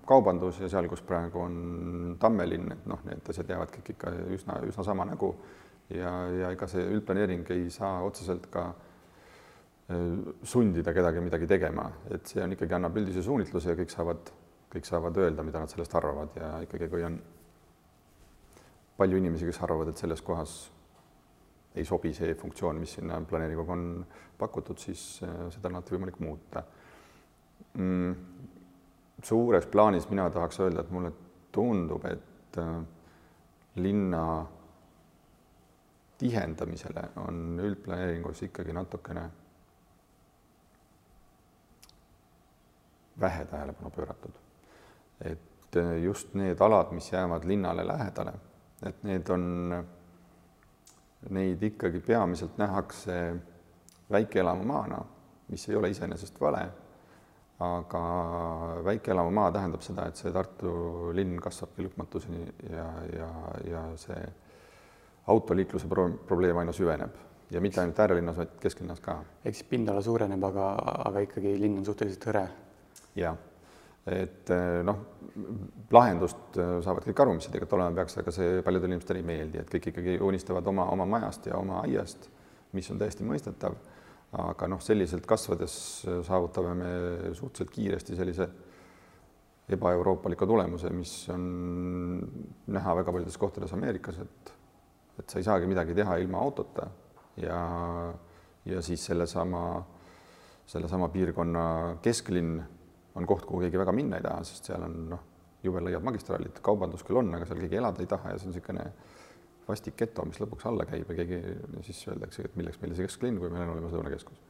kaubandus 0.06 0.60
ja 0.60 0.68
seal, 0.70 0.86
kus 0.88 1.02
praegu 1.02 1.40
on 1.42 2.16
tammelinn, 2.20 2.70
et 2.72 2.86
noh, 2.86 3.00
need 3.04 3.30
asjad 3.30 3.50
jäävad 3.50 3.72
kõik 3.74 3.94
ikka 3.96 4.12
üsna, 4.36 4.60
üsna 4.68 4.84
sama 4.86 5.06
nägu 5.08 5.34
ja, 5.90 6.12
ja 6.30 6.52
ega 6.54 6.68
see 6.70 6.84
üldplaneering 6.86 7.50
ei 7.50 7.66
saa 7.74 8.04
otseselt 8.06 8.46
ka 8.54 8.68
äh, 8.68 8.93
sundida 9.84 10.94
kedagi 10.96 11.20
midagi 11.20 11.46
tegema, 11.46 11.84
et 12.10 12.24
see 12.26 12.40
on 12.40 12.54
ikkagi, 12.56 12.72
annab 12.72 12.96
üldise 12.96 13.22
suunitluse 13.24 13.74
ja 13.74 13.76
kõik 13.76 13.92
saavad, 13.92 14.30
kõik 14.72 14.88
saavad 14.88 15.18
öelda, 15.20 15.44
mida 15.44 15.60
nad 15.60 15.72
sellest 15.72 15.96
arvavad 15.98 16.38
ja 16.40 16.54
ikkagi, 16.64 16.88
kui 16.88 17.04
on 17.04 17.18
palju 18.96 19.20
inimesi, 19.20 19.48
kes 19.50 19.60
arvavad, 19.66 19.90
et 19.92 20.00
selles 20.00 20.22
kohas 20.24 20.54
ei 21.74 21.84
sobi 21.84 22.14
see 22.14 22.32
funktsioon, 22.38 22.78
mis 22.80 22.96
sinna 22.96 23.18
planeeringuga 23.28 23.74
on 23.74 23.84
pakutud, 24.38 24.78
siis 24.78 25.20
äh, 25.26 25.46
seda 25.52 25.68
on 25.68 25.78
alati 25.78 25.96
võimalik 25.96 26.20
muuta 26.22 26.64
mm,. 27.74 28.14
suures 29.22 29.66
plaanis 29.70 30.08
mina 30.08 30.28
tahaks 30.30 30.62
öelda, 30.62 30.84
et 30.84 30.92
mulle 30.94 31.12
tundub, 31.52 32.06
et 32.08 32.58
äh, 32.62 32.76
linna 33.84 34.26
tihendamisele 36.18 37.08
on 37.20 37.58
üldplaneeringus 37.60 38.46
ikkagi 38.46 38.72
natukene 38.72 39.28
vähe 43.20 43.44
tähelepanu 43.44 43.90
pööratud. 43.90 44.40
et 45.20 45.76
äh, 45.76 46.02
just 46.02 46.34
need 46.34 46.60
alad, 46.60 46.92
mis 46.92 47.12
jäävad 47.12 47.44
linnale 47.44 47.86
lähedale, 47.86 48.32
et 48.86 49.02
need 49.02 49.28
on 49.30 49.84
neid 51.30 51.62
ikkagi 51.62 52.00
peamiselt 52.00 52.58
nähakse 52.58 53.36
väikeelamumaana, 54.10 55.04
mis 55.48 55.68
ei 55.68 55.76
ole 55.76 55.90
iseenesest 55.90 56.40
vale, 56.40 56.68
aga 57.64 58.04
väikeelamumaa 58.84 59.52
tähendab 59.52 59.82
seda, 59.86 60.08
et 60.08 60.18
see 60.20 60.32
Tartu 60.32 61.12
linn 61.14 61.38
kasvabki 61.40 61.86
lõpmatuseni 61.86 62.42
ja, 62.70 62.88
ja, 63.14 63.28
ja 63.70 63.84
see 64.00 64.24
autoliikluse 65.30 65.88
pro 65.88 66.08
probleem 66.28 66.58
aina 66.60 66.74
süveneb 66.74 67.14
ja 67.50 67.60
mitte 67.60 67.80
ainult 67.80 68.00
äärelinnas, 68.00 68.36
vaid 68.36 68.56
kesklinnas 68.60 69.00
ka. 69.00 69.18
ehk 69.44 69.54
siis 69.54 69.68
pindala 69.68 70.02
suureneb, 70.02 70.44
aga, 70.44 70.68
aga 71.08 71.24
ikkagi 71.24 71.54
linn 71.60 71.78
on 71.78 71.86
suhteliselt 71.86 72.26
hõre. 72.30 72.44
Jah 73.16 73.36
et 74.04 74.50
eh, 74.52 74.80
noh, 74.84 75.00
lahendust 75.94 76.58
eh, 76.60 76.76
saavad 76.84 77.06
kõik 77.08 77.22
aru, 77.24 77.36
mis 77.36 77.46
see 77.46 77.54
tegelikult 77.54 77.78
olema 77.78 77.96
peaks, 78.00 78.18
aga 78.20 78.34
see 78.34 78.60
paljudele 78.64 78.92
inimestele 78.92 79.22
ei 79.22 79.28
meeldi, 79.28 79.60
et 79.62 79.70
kõik 79.72 79.90
ikkagi 79.92 80.18
unistavad 80.24 80.66
oma, 80.70 80.86
oma 80.92 81.06
majast 81.16 81.48
ja 81.48 81.56
oma 81.56 81.80
aiast, 81.86 82.28
mis 82.76 82.90
on 82.92 83.00
täiesti 83.00 83.26
mõistetav. 83.26 83.76
aga 84.34 84.66
noh, 84.66 84.80
selliselt 84.82 85.26
kasvades 85.30 85.74
saavutame 86.26 86.72
me 86.74 86.88
suhteliselt 87.38 87.70
kiiresti 87.70 88.16
sellise 88.18 88.48
ebaeuroopaliku 89.70 90.46
tulemuse, 90.46 90.90
mis 90.90 91.12
on 91.30 91.44
näha 92.66 92.96
väga 92.98 93.12
paljudes 93.12 93.38
kohtades 93.38 93.72
Ameerikas, 93.72 94.18
et 94.18 94.52
et 95.14 95.30
sa 95.30 95.38
ei 95.38 95.46
saagi 95.46 95.66
midagi 95.70 95.94
teha 95.94 96.16
ilma 96.18 96.40
autota 96.42 96.88
ja, 97.38 97.58
ja 98.66 98.80
siis 98.82 99.04
sellesama, 99.06 99.84
sellesama 100.66 101.08
piirkonna 101.14 101.66
kesklinn 102.02 102.58
on 103.14 103.26
koht, 103.26 103.44
kuhu 103.48 103.62
keegi 103.64 103.80
väga 103.80 103.94
minna 103.94 104.18
ei 104.18 104.24
taha, 104.26 104.44
sest 104.46 104.70
seal 104.70 104.84
on 104.86 104.96
noh, 105.12 105.26
jube 105.64 105.82
laiad 105.84 106.04
magistraalid, 106.04 106.58
kaubandus 106.64 107.04
küll 107.06 107.20
on, 107.20 107.30
aga 107.36 107.46
seal 107.48 107.60
keegi 107.62 107.80
elada 107.80 108.02
ei 108.04 108.10
taha 108.10 108.32
ja 108.32 108.40
see 108.40 108.50
on 108.50 108.54
niisugune 108.54 108.88
vastik 109.68 109.96
geto, 110.00 110.24
mis 110.28 110.40
lõpuks 110.42 110.66
alla 110.68 110.86
käib 110.88 111.08
ja 111.10 111.16
keegi 111.20 111.38
siis 111.86 112.02
öeldakse, 112.10 112.48
et 112.48 112.56
milleks 112.60 112.80
meile 112.82 112.96
see 112.98 113.06
kesklinn, 113.08 113.38
kui 113.40 113.52
meil 113.52 113.64
on 113.64 113.76
olemas 113.76 113.94
lõunakeskus. 113.96 114.42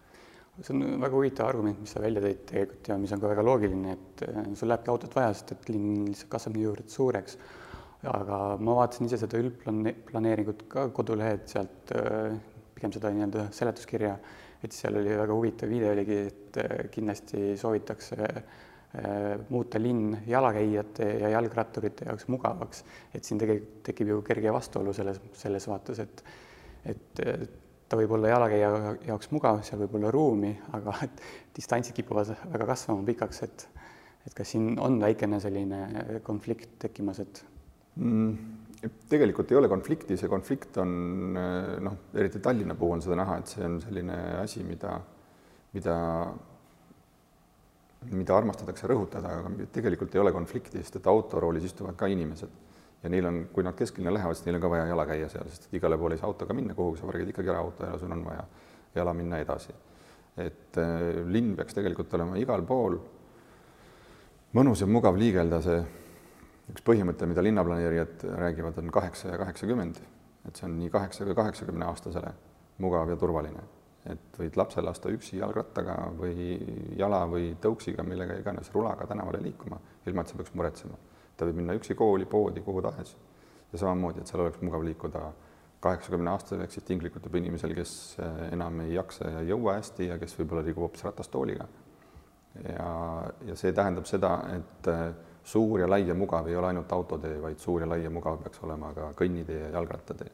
see 0.61 0.75
on 0.75 0.83
väga 1.03 1.15
huvitav 1.15 1.51
argument, 1.51 1.83
mis 1.83 1.95
sa 1.95 2.03
välja 2.03 2.23
tõid 2.25 2.41
tegelikult 2.51 2.91
ja 2.91 2.97
mis 3.03 3.13
on 3.15 3.23
ka 3.23 3.31
väga 3.31 3.45
loogiline, 3.47 3.95
et 3.99 4.25
äh, 4.29 4.41
sul 4.59 4.71
lähebki 4.73 4.91
autot 4.91 5.15
vaja, 5.15 5.35
sest 5.35 5.55
et 5.55 5.71
linn 5.71 6.09
lihtsalt 6.09 6.33
kasvab 6.35 6.59
niivõrd 6.59 6.91
suureks. 6.91 7.39
aga 8.05 8.39
ma 8.61 8.75
vaatasin 8.81 9.07
ise 9.09 9.17
seda 9.23 9.39
üldplaneeringut 9.41 10.67
ka 10.69 10.89
kodulehelt 10.97 11.47
sealt 11.49 11.95
äh, 11.97 12.35
pigem 12.75 12.93
seda 12.93 13.13
nii-öelda 13.15 13.47
seletuskirja 13.55 14.19
et 14.65 14.77
seal 14.77 14.97
oli 15.01 15.17
väga 15.17 15.35
huvitav 15.35 15.71
viide 15.71 15.91
oligi, 15.93 16.21
et 16.31 16.61
äh, 16.63 16.77
kindlasti 16.93 17.57
soovitakse 17.61 18.19
äh, 18.25 18.39
muuta 19.49 19.81
linn 19.83 20.17
jalakäijate 20.27 21.11
ja 21.25 21.35
jalgratturite 21.37 22.09
jaoks 22.09 22.29
mugavaks, 22.33 22.85
et 23.15 23.25
siin 23.25 23.41
tegelikult 23.43 23.83
tekib 23.91 24.15
ju 24.15 24.23
kerge 24.27 24.55
vastuolu 24.55 24.95
selles, 24.97 25.21
selles 25.37 25.69
vaates, 25.71 26.03
et 26.05 26.25
et 26.85 27.21
ta 27.89 27.97
võib 27.97 28.13
olla 28.17 28.29
jalakäija 28.29 28.71
jaoks 29.09 29.31
mugav, 29.33 29.63
seal 29.65 29.81
võib 29.85 29.95
olla 30.01 30.11
ruumi, 30.13 30.51
aga 30.77 30.97
distantsid 31.57 31.97
kipuvad 31.97 32.35
väga 32.53 32.69
kasvama 32.75 33.07
pikaks, 33.09 33.43
et 33.47 33.69
et 34.25 34.33
kas 34.33 34.55
siin 34.55 34.79
on 34.81 34.97
väikene 35.03 35.37
selline 35.41 36.21
konflikt 36.25 36.79
tekkimas, 36.87 37.21
et 37.21 37.43
mm,? 38.01 38.64
Tegelikult 39.09 39.53
ei 39.53 39.59
ole 39.59 39.69
konflikti, 39.71 40.17
see 40.21 40.31
konflikt 40.31 40.79
on 40.83 40.91
noh, 41.85 42.01
eriti 42.15 42.41
Tallinna 42.43 42.77
puhul 42.79 42.99
on 42.99 43.05
seda 43.05 43.19
näha, 43.21 43.39
et 43.41 43.53
see 43.53 43.65
on 43.67 43.79
selline 43.83 44.19
asi, 44.41 44.65
mida, 44.67 44.97
mida, 45.77 45.97
mida 48.11 48.37
armastatakse 48.37 48.91
rõhutada, 48.91 49.39
aga 49.39 49.71
tegelikult 49.73 50.15
ei 50.15 50.23
ole 50.25 50.35
konflikti, 50.37 50.83
sest 50.83 51.01
et 51.01 51.11
autoroolis 51.11 51.71
istuvad 51.71 51.97
ka 52.01 52.11
inimesed 52.13 52.61
ja 53.05 53.13
neil 53.13 53.27
on, 53.29 53.41
kui 53.53 53.65
nad 53.65 53.77
kesklinna 53.77 54.13
lähevad, 54.15 54.37
siis 54.37 54.49
neil 54.49 54.59
on 54.59 54.65
ka 54.65 54.71
vaja 54.73 54.87
jala 54.89 55.09
käia 55.09 55.33
seal, 55.33 55.49
sest 55.53 55.69
et 55.69 55.81
igale 55.81 55.99
poole 56.01 56.17
ei 56.17 56.23
saa 56.23 56.31
autoga 56.31 56.57
minna, 56.57 56.77
kuhugi 56.77 57.01
sa 57.01 57.09
vargad 57.09 57.33
ikkagi 57.33 57.53
ära 57.53 57.61
auto 57.61 57.85
ja 57.85 57.99
sul 58.01 58.13
on 58.17 58.23
vaja 58.25 58.47
jala 58.95 59.13
minna 59.17 59.41
edasi. 59.43 59.75
et 60.37 60.79
äh, 60.83 61.21
linn 61.31 61.53
peaks 61.55 61.77
tegelikult 61.77 62.15
olema 62.17 62.35
igal 62.41 62.65
pool 62.67 62.97
mõnus 64.57 64.81
ja 64.83 64.87
mugav 64.91 65.15
liigelda, 65.15 65.61
see 65.63 65.77
üks 66.73 66.85
põhimõte, 66.85 67.29
mida 67.29 67.45
linnaplaneerijad 67.45 68.25
räägivad, 68.41 68.79
on 68.81 68.91
kaheksa 68.95 69.33
ja 69.33 69.39
kaheksakümmend, 69.41 70.01
et 70.49 70.57
see 70.57 70.69
on 70.69 70.77
nii 70.79 70.91
kaheksa 70.93 71.27
kui 71.29 71.37
kaheksakümne 71.37 71.89
aastasele 71.91 72.33
mugav 72.83 73.11
ja 73.13 73.17
turvaline, 73.21 73.65
et 74.11 74.39
võid 74.41 74.57
lapse 74.61 74.83
lasta 74.83 75.13
üksi 75.13 75.39
jalgrattaga 75.39 75.97
või 76.19 76.59
jala 76.99 77.25
või 77.31 77.53
tõuksiga, 77.61 78.05
millega 78.07 78.39
iganes, 78.41 78.73
rulaga 78.75 79.07
tänavale 79.11 79.43
liikuma, 79.45 79.79
ilma 80.07 80.25
et 80.25 80.33
sa 80.33 80.41
peaks 80.41 80.55
muretsema. 80.55 80.99
ta 81.37 81.47
võib 81.47 81.57
minna 81.61 81.75
üksi 81.75 81.95
kooli, 81.99 82.27
poodi, 82.31 82.63
kuhu 82.63 82.83
tahes 82.83 83.17
ja 83.73 83.79
samamoodi, 83.79 84.21
et 84.21 84.31
seal 84.31 84.45
oleks 84.45 84.61
mugav 84.63 84.85
liikuda 84.87 85.25
kaheksakümne 85.85 86.31
aastasel 86.31 86.63
ehk 86.65 86.73
siis 86.73 86.87
tinglikult 86.89 87.27
juba 87.29 87.41
inimesel, 87.41 87.75
kes 87.77 87.95
eh, 88.23 88.45
enam 88.57 88.81
ei 88.87 88.95
jaksa 88.95 89.31
ja 89.31 89.43
ei 89.43 89.51
jõua 89.51 89.77
hästi 89.79 90.09
ja 90.09 90.19
kes 90.21 90.37
võib-olla 90.39 90.65
liigub 90.65 90.87
hoopis 90.87 91.05
ratastooliga. 91.05 91.67
ja, 92.69 92.91
ja 93.49 93.57
see 93.59 93.73
tähendab 93.75 94.07
seda, 94.09 94.37
et 94.55 94.91
eh, 94.93 95.34
suur 95.45 95.81
ja 95.81 95.89
lai 95.91 96.07
ja 96.09 96.15
mugav 96.15 96.49
ei 96.49 96.57
ole 96.57 96.73
ainult 96.73 96.93
autotee, 96.93 97.37
vaid 97.43 97.59
suur 97.61 97.85
ja 97.85 97.89
lai 97.89 98.03
ja 98.05 98.11
mugav 98.11 98.41
peaks 98.43 98.63
olema 98.65 98.93
ka 98.97 99.13
kõnnitee 99.19 99.61
ja 99.67 99.71
jalgrattatee. 99.77 100.31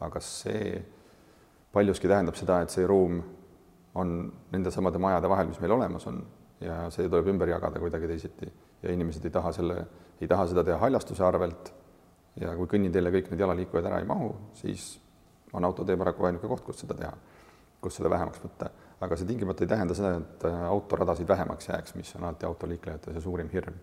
aga 0.00 0.20
see 0.22 0.84
paljuski 1.72 2.08
tähendab 2.08 2.36
seda, 2.38 2.60
et 2.62 2.70
see 2.70 2.86
ruum 2.86 3.20
on 3.94 4.32
nendesamade 4.52 4.98
majade 4.98 5.28
vahel, 5.28 5.48
mis 5.48 5.60
meil 5.60 5.74
olemas 5.74 6.06
on 6.06 6.22
ja 6.60 6.86
see 6.90 7.08
tuleb 7.08 7.32
ümber 7.34 7.50
jagada 7.50 7.80
kuidagi 7.80 8.10
teisiti 8.10 8.50
ja 8.82 8.92
inimesed 8.92 9.24
ei 9.24 9.34
taha 9.34 9.52
selle, 9.52 9.76
ei 10.20 10.28
taha 10.28 10.46
seda 10.50 10.64
teha 10.66 10.78
haljastuse 10.78 11.24
arvelt 11.24 11.72
ja 12.40 12.54
kui 12.58 12.70
kõnniteele 12.70 13.12
kõik 13.14 13.30
need 13.32 13.42
jalaliikujad 13.42 13.90
ära 13.90 14.00
ei 14.02 14.08
mahu, 14.08 14.30
siis 14.58 14.96
on 15.52 15.64
autotee 15.64 15.96
paraku 15.96 16.28
ainuke 16.28 16.50
koht, 16.50 16.64
kus 16.66 16.82
seda 16.84 16.96
teha, 16.98 17.12
kus 17.82 17.98
seda 17.98 18.10
vähemaks 18.10 18.42
võtta. 18.44 18.70
aga 19.00 19.16
see 19.16 19.28
tingimata 19.28 19.62
ei 19.62 19.70
tähenda 19.70 19.94
seda, 19.94 20.16
et 20.18 20.44
autoradasid 20.68 21.28
vähemaks 21.28 21.68
jääks, 21.68 21.94
mis 21.94 22.10
on 22.16 22.24
alati 22.24 22.46
autoliiklejate 22.46 23.12
see 23.14 23.22
suurim 23.22 23.50
hirm. 23.52 23.74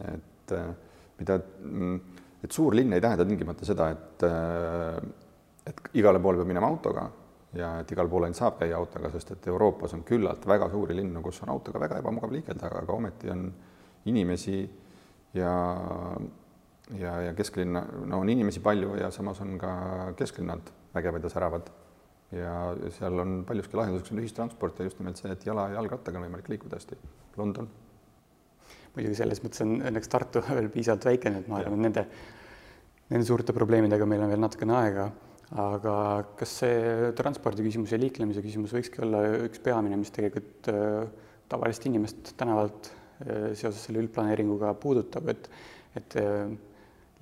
Et 0.00 0.52
äh, 0.52 0.70
mida, 1.18 1.38
mm, 1.38 2.00
et 2.44 2.52
suur 2.52 2.74
linn 2.74 2.92
ei 2.92 3.02
tähenda 3.04 3.26
tingimata 3.28 3.68
seda, 3.68 3.90
et, 3.94 4.24
äh, 4.28 5.68
et 5.70 5.84
igale 6.00 6.20
poole 6.20 6.40
peab 6.40 6.50
minema 6.50 6.70
autoga 6.70 7.08
ja 7.54 7.76
et 7.80 7.92
igal 7.94 8.08
pool 8.10 8.26
ainult 8.26 8.38
saab 8.38 8.58
käia 8.58 8.76
autoga, 8.76 9.10
sest 9.14 9.36
et 9.36 9.46
Euroopas 9.50 9.94
on 9.94 10.02
küllalt 10.06 10.46
väga 10.46 10.68
suuri 10.72 10.96
linnu, 10.98 11.22
kus 11.22 11.42
on 11.44 11.52
autoga 11.54 11.82
väga 11.82 12.00
ebamugav 12.02 12.32
liigelda, 12.34 12.72
aga 12.82 12.96
ometi 12.96 13.30
on 13.30 13.46
inimesi 14.10 14.58
ja 15.38 15.54
ja, 16.98 17.14
ja 17.28 17.34
kesklinna, 17.34 17.84
no 18.06 18.20
on 18.20 18.28
inimesi 18.28 18.60
palju 18.60 18.98
ja 19.00 19.10
samas 19.14 19.40
on 19.40 19.56
ka 19.58 19.72
kesklinnad 20.18 20.72
vägevad 20.94 21.24
ja 21.24 21.32
säravad. 21.32 21.70
ja 22.34 22.74
seal 22.90 23.18
on 23.18 23.44
paljuski 23.46 23.76
lahenduseks 23.76 24.10
on 24.10 24.18
ühistransport 24.18 24.78
ja 24.78 24.84
just 24.88 24.98
nimelt 24.98 25.20
see, 25.20 25.30
et 25.30 25.44
jala 25.46 25.68
ja 25.68 25.76
jalgrattaga 25.78 26.18
on 26.18 26.24
võimalik 26.26 26.48
liikuda 26.50 26.80
hästi. 26.80 26.96
London. 27.36 27.68
Muidugi 28.94 29.18
selles 29.18 29.42
mõttes 29.44 29.62
on 29.64 29.76
õnneks 29.90 30.10
Tartu 30.10 30.42
veel 30.56 30.70
piisavalt 30.72 31.06
väikene, 31.10 31.42
et 31.42 31.50
ma 31.50 31.60
arvan, 31.60 31.78
et 31.78 31.86
nende, 31.88 32.04
nende 33.10 33.28
suurte 33.28 33.54
probleemidega 33.56 34.06
meil 34.08 34.24
on 34.24 34.34
veel 34.34 34.44
natukene 34.44 34.76
aega. 34.80 35.08
Aga 35.60 35.94
kas 36.38 36.52
see 36.62 37.10
transpordi 37.18 37.62
küsimus 37.66 37.92
ja 37.92 37.98
liiklemise 38.00 38.42
küsimus 38.42 38.72
võikski 38.74 39.02
olla 39.04 39.20
üks 39.44 39.60
peamine, 39.62 39.98
mis 40.00 40.10
tegelikult 40.14 40.70
äh, 40.72 41.02
tavalist 41.52 41.84
inimest 41.86 42.32
tänavalt 42.40 42.88
äh, 42.88 43.52
seoses 43.52 43.82
selle 43.84 44.00
üldplaneeringuga 44.02 44.72
puudutab, 44.80 45.28
et, 45.30 45.50
et 46.00 46.16
äh, 46.18 46.48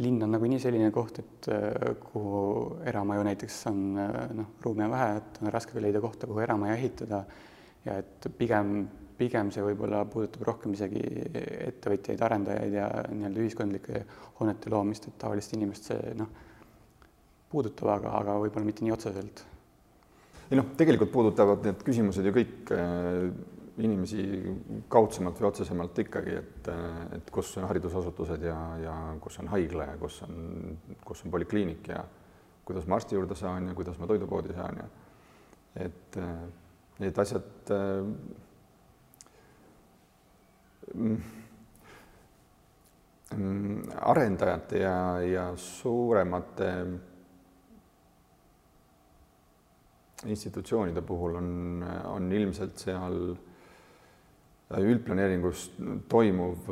linn 0.03 0.23
on 0.25 0.33
nagunii 0.33 0.63
selline 0.63 0.89
koht, 0.95 1.19
et 1.21 1.49
kuhu 2.01 2.39
eramaju 2.89 3.27
näiteks 3.27 3.59
on 3.71 3.83
noh, 4.39 4.55
ruumi 4.65 4.87
on 4.87 4.95
vähe, 4.95 5.19
et 5.21 5.43
on 5.43 5.53
raske 5.53 5.83
leida 5.85 6.01
kohta, 6.03 6.27
kuhu 6.27 6.41
eramaja 6.43 6.79
ehitada. 6.79 7.21
Ja 7.85 7.99
et 8.01 8.27
pigem, 8.39 8.87
pigem 9.19 9.51
see 9.55 9.65
võib-olla 9.65 10.03
puudutab 10.11 10.45
rohkem 10.49 10.75
isegi 10.77 11.03
ettevõtjaid, 11.69 12.23
arendajaid 12.23 12.77
ja 12.77 12.89
nii-öelda 13.13 13.45
ühiskondlike 13.45 14.05
hoonete 14.41 14.73
loomist, 14.73 15.09
et 15.09 15.19
tavalist 15.21 15.55
inimest 15.57 15.91
see 15.91 16.13
noh, 16.19 16.29
puudutab, 17.53 17.91
aga, 17.97 18.15
aga 18.21 18.37
võib-olla 18.43 18.69
mitte 18.69 18.85
nii 18.87 18.95
otseselt. 18.95 19.45
ei 20.51 20.61
noh, 20.61 20.73
tegelikult 20.79 21.13
puudutavad 21.13 21.65
need 21.69 21.83
küsimused 21.87 22.27
ju 22.29 22.35
kõik 22.37 22.73
äh, 22.77 23.29
inimesi 23.83 24.25
kaudsemalt 24.93 25.39
või 25.41 25.49
otsesemalt 25.49 25.99
ikkagi, 26.05 26.35
et, 26.41 26.73
et 27.17 27.31
kus 27.33 27.55
on 27.61 27.69
haridusasutused 27.71 28.45
ja, 28.45 28.57
ja 28.83 28.97
kus 29.21 29.39
on 29.41 29.49
haigla 29.53 29.89
ja 29.93 30.01
kus 30.01 30.19
on, 30.27 30.35
kus 31.05 31.25
on 31.25 31.33
polikliinik 31.33 31.89
ja 31.89 32.03
kuidas 32.69 32.87
ma 32.87 32.99
arsti 32.99 33.17
juurde 33.17 33.37
saan 33.39 33.71
ja 33.71 33.75
kuidas 33.75 33.97
ma 33.99 34.09
toidupoodi 34.11 34.55
saan 34.57 34.83
ja 34.83 34.91
et 35.87 36.19
need 37.01 37.19
asjad 37.19 37.73
mm, 37.73 38.13
arendajate 44.13 44.83
ja, 44.83 44.97
ja 45.25 45.45
suuremate 45.57 46.73
institutsioonide 50.29 51.03
puhul 51.03 51.39
on, 51.41 51.49
on 52.13 52.29
ilmselt 52.33 52.85
seal 52.85 53.17
üldplaneeringus 54.79 55.71
toimuv 56.13 56.69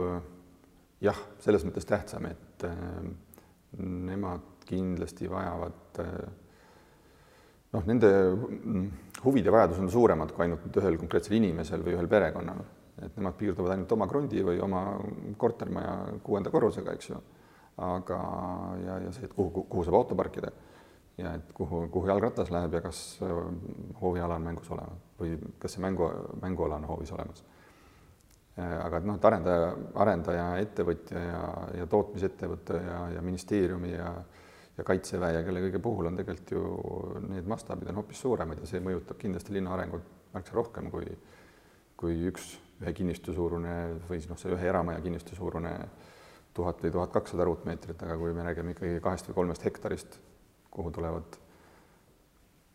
jah, 1.05 1.19
selles 1.41 1.65
mõttes 1.67 1.89
tähtsam, 1.89 2.29
et 2.31 2.65
äh, 2.69 2.79
nemad 3.81 4.65
kindlasti 4.69 5.29
vajavad 5.31 6.01
äh, 6.05 6.13
noh, 7.75 7.87
nende 7.89 8.11
huvid 9.25 9.47
ja 9.49 9.55
vajadused 9.55 9.85
on 9.85 9.93
suuremad 9.93 10.35
kui 10.35 10.47
ainult 10.47 10.81
ühel 10.83 10.99
konkreetsel 11.01 11.39
inimesel 11.41 11.85
või 11.87 11.97
ühel 11.97 12.11
perekonnal, 12.11 12.63
et 13.03 13.17
nemad 13.17 13.37
piirduvad 13.39 13.75
ainult 13.75 13.93
oma 13.97 14.09
krundi 14.11 14.43
või 14.47 14.61
oma 14.63 14.85
kortermaja 15.39 15.95
kuuenda 16.23 16.51
korrusega, 16.51 16.97
eks 16.97 17.11
ju. 17.11 17.21
aga, 17.81 18.19
ja, 18.85 18.99
ja 19.07 19.13
see, 19.13 19.25
et 19.25 19.35
kuhu, 19.35 19.65
kuhu 19.69 19.85
saab 19.87 20.01
auto 20.01 20.15
parkida 20.19 20.51
ja 21.19 21.35
et 21.39 21.53
kuhu, 21.57 21.87
kuhu 21.93 22.11
jalgratas 22.11 22.51
läheb 22.53 22.75
ja 22.77 22.83
kas 22.85 23.21
äh, 23.25 23.39
hooviala 24.01 24.37
on 24.37 24.45
mängus 24.51 24.71
olemas 24.71 25.01
või 25.21 25.37
kas 25.59 25.77
see 25.77 25.85
mängu, 25.85 26.11
mänguala 26.43 26.81
on 26.81 26.89
hoovis 26.91 27.13
olemas 27.17 27.45
Äh, 28.61 28.77
aga 28.83 28.99
et 28.99 29.07
noh, 29.07 29.17
et 29.17 29.27
arendaja, 29.29 29.67
arendaja, 30.03 30.45
ettevõtja 30.65 31.21
ja, 31.23 31.43
ja 31.81 31.87
tootmisettevõte 31.91 32.81
ja, 32.83 33.01
ja 33.17 33.25
ministeeriumi 33.25 33.95
ja 33.95 34.13
ja 34.79 34.85
Kaitseväe 34.87 35.35
ja 35.35 35.41
kelle 35.45 35.61
kõige 35.61 35.81
puhul 35.83 36.09
on 36.09 36.17
tegelikult 36.17 36.51
ju 36.55 36.61
need 37.29 37.49
mastaabid 37.51 37.91
on 37.91 37.99
hoopis 38.01 38.21
suuremad 38.23 38.63
ja 38.63 38.69
see 38.71 38.81
mõjutab 38.81 39.19
kindlasti 39.21 39.53
linna 39.53 39.75
arengut 39.75 40.07
märksa 40.33 40.55
rohkem 40.57 40.89
kui 40.93 41.11
kui 42.01 42.15
üks 42.31 42.47
ühe 42.81 42.95
kinnistu 42.97 43.35
suurune 43.37 43.77
või 44.09 44.19
siis 44.19 44.31
noh, 44.31 44.41
see 44.41 44.55
ühe 44.55 44.67
eramaja 44.69 45.03
kinnistu 45.05 45.37
suurune 45.37 45.75
tuhat 46.55 46.83
või 46.83 46.91
tuhat 46.97 47.13
kakssada 47.15 47.47
ruutmeetrit, 47.47 48.03
aga 48.03 48.17
kui 48.19 48.35
me 48.35 48.45
räägime 48.47 48.75
ikkagi 48.75 48.99
kahest 49.05 49.31
või 49.31 49.39
kolmest 49.43 49.65
hektarist, 49.65 50.19
kuhu 50.71 50.91
tulevad 50.95 51.39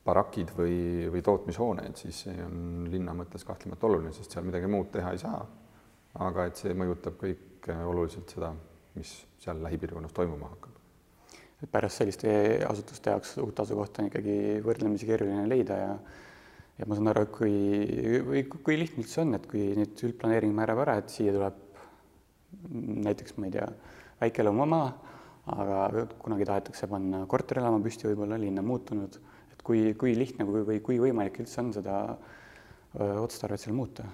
barakid 0.05 0.53
või, 0.55 0.77
või 1.11 1.21
tootmishooned, 1.25 1.97
siis 1.97 2.25
see 2.27 2.35
on 2.45 2.87
linna 2.91 3.13
mõttes 3.17 3.43
kahtlemata 3.43 3.87
oluline, 3.89 4.13
sest 4.13 4.35
seal 4.35 4.45
midagi 4.45 4.69
muud 4.69 4.91
teha 4.93 5.15
ei 5.15 5.21
saa 5.21 5.41
aga 6.23 6.47
et 6.49 6.59
see 6.59 6.75
mõjutab 6.77 7.17
kõik 7.19 7.69
äh, 7.71 7.81
oluliselt 7.87 8.31
seda, 8.31 8.53
mis 8.95 9.11
seal 9.43 9.59
lähipiirkonnas 9.63 10.15
toimuma 10.15 10.51
hakkab. 10.53 10.71
et 11.63 11.71
pärast 11.71 12.01
selliste 12.01 12.29
asutuste 12.67 13.11
jaoks 13.11 13.37
uut 13.43 13.59
asukohta 13.59 14.03
on 14.03 14.09
ikkagi 14.11 14.61
võrdlemisi 14.63 15.07
keeruline 15.07 15.47
leida 15.49 15.77
ja 15.79 15.91
ja 16.79 16.87
ma 16.87 16.97
saan 16.97 17.11
aru, 17.11 17.25
kui, 17.33 17.55
või 18.25 18.43
kui 18.49 18.79
lihtne 18.79 19.03
üldse 19.03 19.21
on, 19.23 19.37
et 19.37 19.47
kui 19.51 19.67
nüüd 19.77 20.03
üldplaneering 20.09 20.55
määrab 20.55 20.83
ära, 20.85 20.97
et 21.01 21.13
siia 21.13 21.35
tuleb 21.35 21.61
näiteks, 23.05 23.37
ma 23.37 23.49
ei 23.49 23.55
tea, 23.55 23.69
väikeloomama, 24.23 24.81
aga 25.55 26.05
kunagi 26.19 26.47
tahetakse 26.49 26.89
panna 26.91 27.23
korterelamu 27.29 27.83
püsti, 27.85 28.09
võib-olla 28.09 28.39
linn 28.41 28.59
on 28.63 28.69
muutunud, 28.69 29.17
et 29.53 29.65
kui, 29.65 29.87
kui 29.99 30.17
lihtne 30.17 30.47
või, 30.49 30.65
või 30.67 30.83
kui 30.83 31.01
võimalik 31.03 31.41
üldse 31.43 31.61
on 31.63 31.73
seda 31.75 31.97
otstarvet 32.95 33.59
seal 33.59 33.75
muuta 33.75 34.07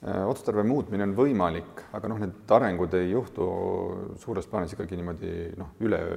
Äh, 0.00 0.22
otstarbe 0.24 0.62
muutmine 0.64 1.04
on 1.04 1.10
võimalik, 1.12 1.82
aga 1.92 2.08
noh, 2.08 2.20
need 2.22 2.52
arengud 2.56 2.94
ei 2.96 3.10
juhtu 3.10 3.46
suures 4.22 4.46
plaanis 4.48 4.72
ikkagi 4.72 4.96
niimoodi 4.96 5.32
noh, 5.60 5.74
üleöö. 5.84 6.14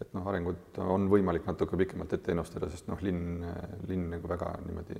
Et 0.00 0.12
noh, 0.12 0.26
arengut 0.28 0.78
on 0.84 1.08
võimalik 1.08 1.46
natuke 1.48 1.78
pikemalt 1.80 2.12
ette 2.12 2.34
ennustada, 2.34 2.68
sest 2.72 2.90
noh, 2.90 3.00
linn, 3.04 3.46
linn 3.88 4.10
nagu 4.12 4.28
väga 4.28 4.52
niimoodi 4.66 4.98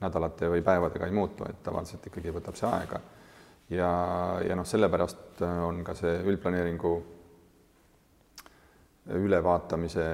nädalate 0.00 0.48
või 0.52 0.62
päevadega 0.64 1.08
ei 1.08 1.14
muutu, 1.14 1.44
et 1.48 1.60
tavaliselt 1.64 2.06
ikkagi 2.08 2.32
võtab 2.32 2.56
see 2.56 2.68
aega. 2.70 3.00
ja, 3.74 3.90
ja 4.46 4.56
noh, 4.56 4.66
sellepärast 4.66 5.42
on 5.44 5.82
ka 5.84 5.94
see 5.98 6.20
üldplaneeringu 6.24 6.92
ülevaatamise 9.18 10.06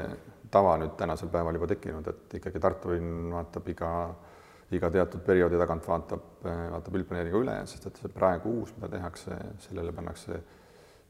tava 0.55 0.77
nüüd 0.79 0.95
tänasel 0.99 1.31
päeval 1.31 1.59
juba 1.59 1.69
tekkinud, 1.71 2.09
et 2.11 2.39
ikkagi 2.41 2.63
Tartu 2.63 2.95
linn 2.95 3.31
vaatab 3.35 3.69
iga, 3.71 3.91
iga 4.75 4.91
teatud 4.97 5.23
perioodi 5.27 5.59
tagant 5.61 5.87
vaatab, 5.89 6.27
vaatab 6.45 6.99
üldplaneeringu 6.99 7.43
üle, 7.43 7.57
sest 7.71 7.89
et 7.91 8.03
see 8.03 8.11
praegu 8.15 8.53
uus, 8.61 8.75
mida 8.79 8.91
tehakse, 8.97 9.39
sellele 9.67 9.95
pannakse 9.95 10.41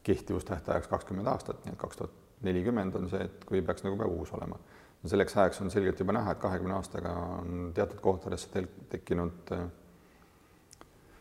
kehtivustähtajaks 0.04 0.90
kakskümmend 0.92 1.28
aastat, 1.32 1.64
nii 1.64 1.76
et 1.76 1.80
kaks 1.80 2.00
tuhat 2.00 2.23
nelikümmend 2.46 2.96
on 3.00 3.08
see, 3.12 3.24
et 3.28 3.44
kui 3.48 3.62
peaks 3.62 3.84
nagu 3.86 3.98
ka 4.00 4.08
uus 4.10 4.32
olema. 4.36 4.58
selleks 5.04 5.36
ajaks 5.36 5.60
on 5.60 5.70
selgelt 5.70 5.98
juba 6.00 6.14
näha, 6.16 6.32
et 6.32 6.40
kahekümne 6.40 6.78
aastaga 6.78 7.10
on 7.38 7.72
teatud 7.76 8.00
kohtadesse 8.00 8.64
tekkinud 8.88 9.52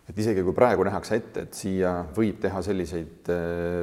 et 0.10 0.20
isegi 0.20 0.44
kui 0.44 0.56
praegu 0.56 0.86
nähakse 0.88 1.20
ette, 1.20 1.46
et 1.48 1.58
siia 1.58 1.94
võib 2.16 2.42
teha 2.44 2.62
selliseid 2.66 3.32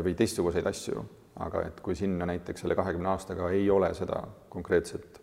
või 0.04 0.16
teistsuguseid 0.18 0.66
asju, 0.68 1.04
aga 1.44 1.64
et 1.70 1.80
kui 1.84 1.96
sinna 1.96 2.28
näiteks 2.28 2.64
selle 2.64 2.76
kahekümne 2.78 3.12
aastaga 3.14 3.48
ei 3.56 3.68
ole 3.72 3.92
seda 3.96 4.20
konkreetset 4.52 5.20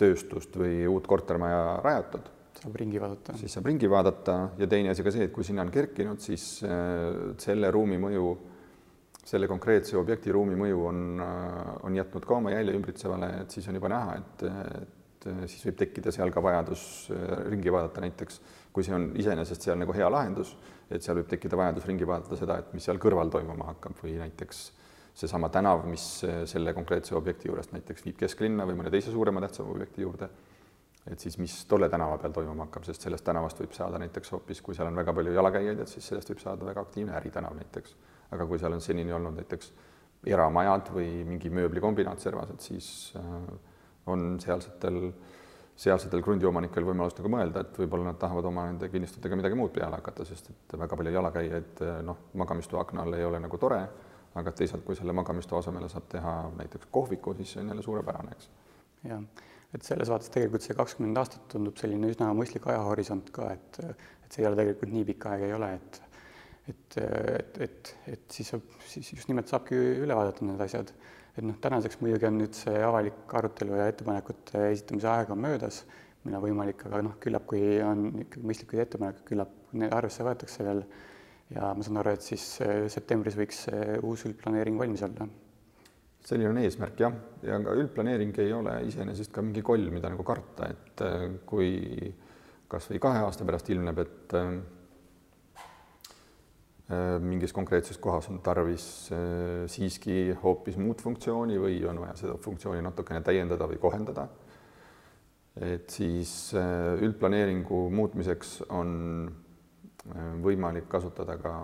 tööstust 0.00 0.56
või 0.58 0.86
uut 0.90 1.06
kortermaja 1.06 1.78
rajatud, 1.84 2.30
saab 2.58 2.78
ringi 2.80 3.00
vaadata. 3.02 3.36
siis 3.38 3.52
saab 3.54 3.68
ringi 3.68 3.90
vaadata 3.90 4.38
ja 4.58 4.68
teine 4.70 4.90
asi 4.94 5.04
ka 5.04 5.12
see, 5.14 5.28
et 5.28 5.34
kui 5.34 5.46
sinna 5.46 5.62
on 5.66 5.72
kerkinud, 5.74 6.22
siis 6.24 6.64
selle 7.44 7.70
ruumi 7.74 8.00
mõju 8.00 8.32
selle 9.24 9.48
konkreetse 9.48 9.96
objekti 9.96 10.32
ruumi 10.34 10.56
mõju 10.58 10.82
on, 10.90 11.00
on 11.88 11.96
jätnud 11.96 12.26
ka 12.28 12.36
oma 12.36 12.52
jälje 12.52 12.76
ümbritsevale, 12.76 13.30
et 13.44 13.56
siis 13.56 13.66
on 13.70 13.78
juba 13.78 13.90
näha, 13.92 14.18
et, 14.20 14.44
et 14.82 15.28
siis 15.48 15.64
võib 15.64 15.78
tekkida 15.80 16.12
seal 16.12 16.32
ka 16.32 16.42
vajadus 16.44 16.84
ringi 17.48 17.72
vaadata 17.72 18.04
näiteks, 18.04 18.40
kui 18.74 18.84
see 18.84 18.96
on 18.96 19.10
iseenesest 19.16 19.64
seal 19.64 19.80
nagu 19.80 19.96
hea 19.96 20.10
lahendus, 20.12 20.54
et 20.92 21.04
seal 21.04 21.16
võib 21.22 21.30
tekkida 21.30 21.56
vajadus 21.56 21.86
ringi 21.88 22.08
vaadata 22.08 22.36
seda, 22.36 22.58
et 22.60 22.72
mis 22.76 22.84
seal 22.84 23.00
kõrval 23.00 23.32
toimuma 23.32 23.70
hakkab 23.72 23.96
või 24.04 24.18
näiteks 24.20 24.64
seesama 25.14 25.48
tänav, 25.54 25.86
mis 25.88 26.04
selle 26.50 26.74
konkreetse 26.74 27.14
objekti 27.16 27.48
juurest 27.48 27.72
näiteks 27.72 28.04
viib 28.04 28.18
kesklinna 28.20 28.66
või 28.66 28.76
mõne 28.80 28.90
teise 28.92 29.14
suurema 29.14 29.40
tähtsama 29.44 29.72
objekti 29.72 30.02
juurde, 30.02 30.28
et 31.08 31.22
siis 31.22 31.38
mis 31.38 31.54
tolle 31.70 31.88
tänava 31.88 32.18
peal 32.18 32.34
toimuma 32.34 32.66
hakkab, 32.66 32.84
sest 32.88 33.06
sellest 33.06 33.24
tänavast 33.24 33.60
võib 33.62 33.72
saada 33.76 34.00
näiteks 34.02 34.34
hoopis, 34.34 34.60
kui 34.60 34.76
seal 34.76 34.90
on 34.90 34.98
väga 34.98 35.14
palju 35.14 35.32
jalakäijaid, 35.36 35.80
et 35.84 35.92
siis 35.92 36.10
sellest 36.10 36.34
võib 36.34 36.42
saada 36.42 36.66
väga 36.66 36.82
aktiivne 36.84 37.14
äritänav 37.20 37.56
näiteks 37.56 37.94
aga 38.32 38.46
kui 38.46 38.58
seal 38.58 38.72
on 38.76 38.80
senini 38.84 39.12
olnud 39.12 39.36
näiteks 39.40 39.72
eramajad 40.26 40.90
või 40.94 41.08
mingi 41.28 41.50
mööblikombinaat 41.52 42.22
servas, 42.22 42.52
et 42.54 42.64
siis 42.64 42.88
äh, 43.20 43.24
on 44.10 44.38
sealsetel, 44.40 45.10
sealsetel 45.76 46.22
krundiomanikel 46.24 46.86
võimalus 46.86 47.16
nagu 47.18 47.32
mõelda, 47.32 47.64
et 47.64 47.78
võib-olla 47.82 48.12
nad 48.12 48.20
tahavad 48.20 48.48
oma 48.48 48.66
nende 48.70 48.88
kinnistutega 48.92 49.38
midagi 49.38 49.58
muud 49.58 49.72
peale 49.74 49.98
hakata, 50.00 50.26
sest 50.28 50.50
et 50.52 50.76
väga 50.80 50.98
palju 51.00 51.14
jalakäijaid 51.18 51.84
äh, 51.84 52.02
noh, 52.06 52.28
magamistoa 52.40 52.84
akna 52.84 53.04
all 53.04 53.18
ei 53.18 53.26
ole 53.28 53.42
nagu 53.44 53.60
tore, 53.60 53.80
aga 54.34 54.54
teisalt, 54.56 54.84
kui 54.86 54.96
selle 54.98 55.14
magamistoa 55.16 55.60
asemele 55.62 55.90
saab 55.92 56.08
teha 56.10 56.36
näiteks 56.58 56.88
kohviku, 56.94 57.36
siis 57.38 57.54
see 57.54 57.64
on 57.64 57.74
jälle 57.74 57.84
suurepärane, 57.86 58.38
eks. 58.38 58.48
jah, 59.10 59.22
et 59.74 59.86
selles 59.86 60.10
vaates 60.10 60.32
tegelikult 60.32 60.64
see 60.64 60.76
kakskümmend 60.78 61.20
aastat 61.20 61.46
tundub 61.52 61.78
selline 61.78 62.10
üsna 62.10 62.32
mõistlik 62.36 62.66
ajahorisont 62.70 63.30
ka, 63.34 63.52
et 63.54 63.80
et 64.24 64.32
see 64.32 64.42
ei 64.42 64.48
ole 64.48 64.56
tegelikult 64.56 64.92
nii 64.94 65.04
pikk 65.12 65.26
aeg 65.30 65.46
ei 65.46 65.52
ole, 65.52 65.74
et 65.76 66.00
et, 66.68 66.96
et, 66.98 67.58
et, 67.66 67.92
et 68.14 68.24
siis 68.32 68.48
saab, 68.54 68.64
siis 68.88 69.10
just 69.12 69.28
nimelt 69.30 69.50
saabki 69.50 69.76
üle 69.76 70.16
vaadata 70.16 70.46
need 70.46 70.62
asjad. 70.64 70.92
et 71.34 71.42
noh, 71.44 71.56
tänaseks 71.60 71.98
muidugi 72.00 72.28
on 72.28 72.38
nüüd 72.38 72.54
see 72.56 72.78
avalik 72.86 73.32
arutelu 73.34 73.76
ja 73.80 73.88
ettepanekute 73.90 74.68
esitamise 74.70 75.08
aeg 75.10 75.32
on 75.34 75.40
möödas, 75.42 75.82
millal 76.24 76.44
võimalik, 76.44 76.84
aga 76.88 77.02
noh, 77.04 77.16
küllap 77.20 77.48
kui 77.50 77.62
on 77.82 78.06
ikkagi 78.22 78.46
mõistlikud 78.48 78.84
ettepanekud, 78.84 79.24
küllap 79.28 79.56
need 79.74 79.92
arvesse 79.92 80.26
võetakse 80.26 80.66
veel. 80.66 80.84
ja 81.54 81.72
ma 81.76 81.84
saan 81.84 82.00
aru, 82.00 82.14
et 82.16 82.24
siis 82.24 82.44
äh, 82.64 82.84
septembris 82.92 83.36
võiks 83.38 83.66
uus 84.02 84.24
üldplaneering 84.28 84.78
valmis 84.80 85.02
olla. 85.04 85.28
selline 86.24 86.54
on 86.54 86.62
eesmärk 86.62 87.00
jah, 87.02 87.18
ja 87.42 87.58
ka 87.66 87.74
üldplaneering 87.82 88.38
ei 88.40 88.52
ole 88.56 88.78
iseenesest 88.88 89.34
ka 89.34 89.42
mingi 89.42 89.62
koll, 89.62 89.90
mida 89.92 90.08
nagu 90.08 90.24
karta, 90.24 90.70
et 90.70 91.04
äh, 91.04 91.26
kui 91.44 92.14
kasvõi 92.70 93.02
kahe 93.02 93.26
aasta 93.26 93.44
pärast 93.44 93.68
ilmneb, 93.74 93.98
et 94.00 94.38
Äh, 94.38 94.62
mingis 97.24 97.52
konkreetses 97.56 97.96
kohas 97.98 98.28
on 98.28 98.42
tarvis 98.44 99.08
äh, 99.12 99.64
siiski 99.72 100.34
hoopis 100.42 100.76
muud 100.76 101.00
funktsiooni 101.00 101.56
või 101.60 101.78
on 101.88 102.02
vaja 102.02 102.18
seda 102.20 102.34
funktsiooni 102.44 102.82
natukene 102.84 103.22
täiendada 103.24 103.68
või 103.70 103.78
kohendada. 103.80 104.28
et 105.56 105.90
siis 105.90 106.52
äh, 106.54 107.00
üldplaneeringu 107.00 107.88
muutmiseks 107.90 108.62
on 108.68 109.32
võimalik 110.44 110.84
kasutada 110.92 111.38
ka 111.40 111.54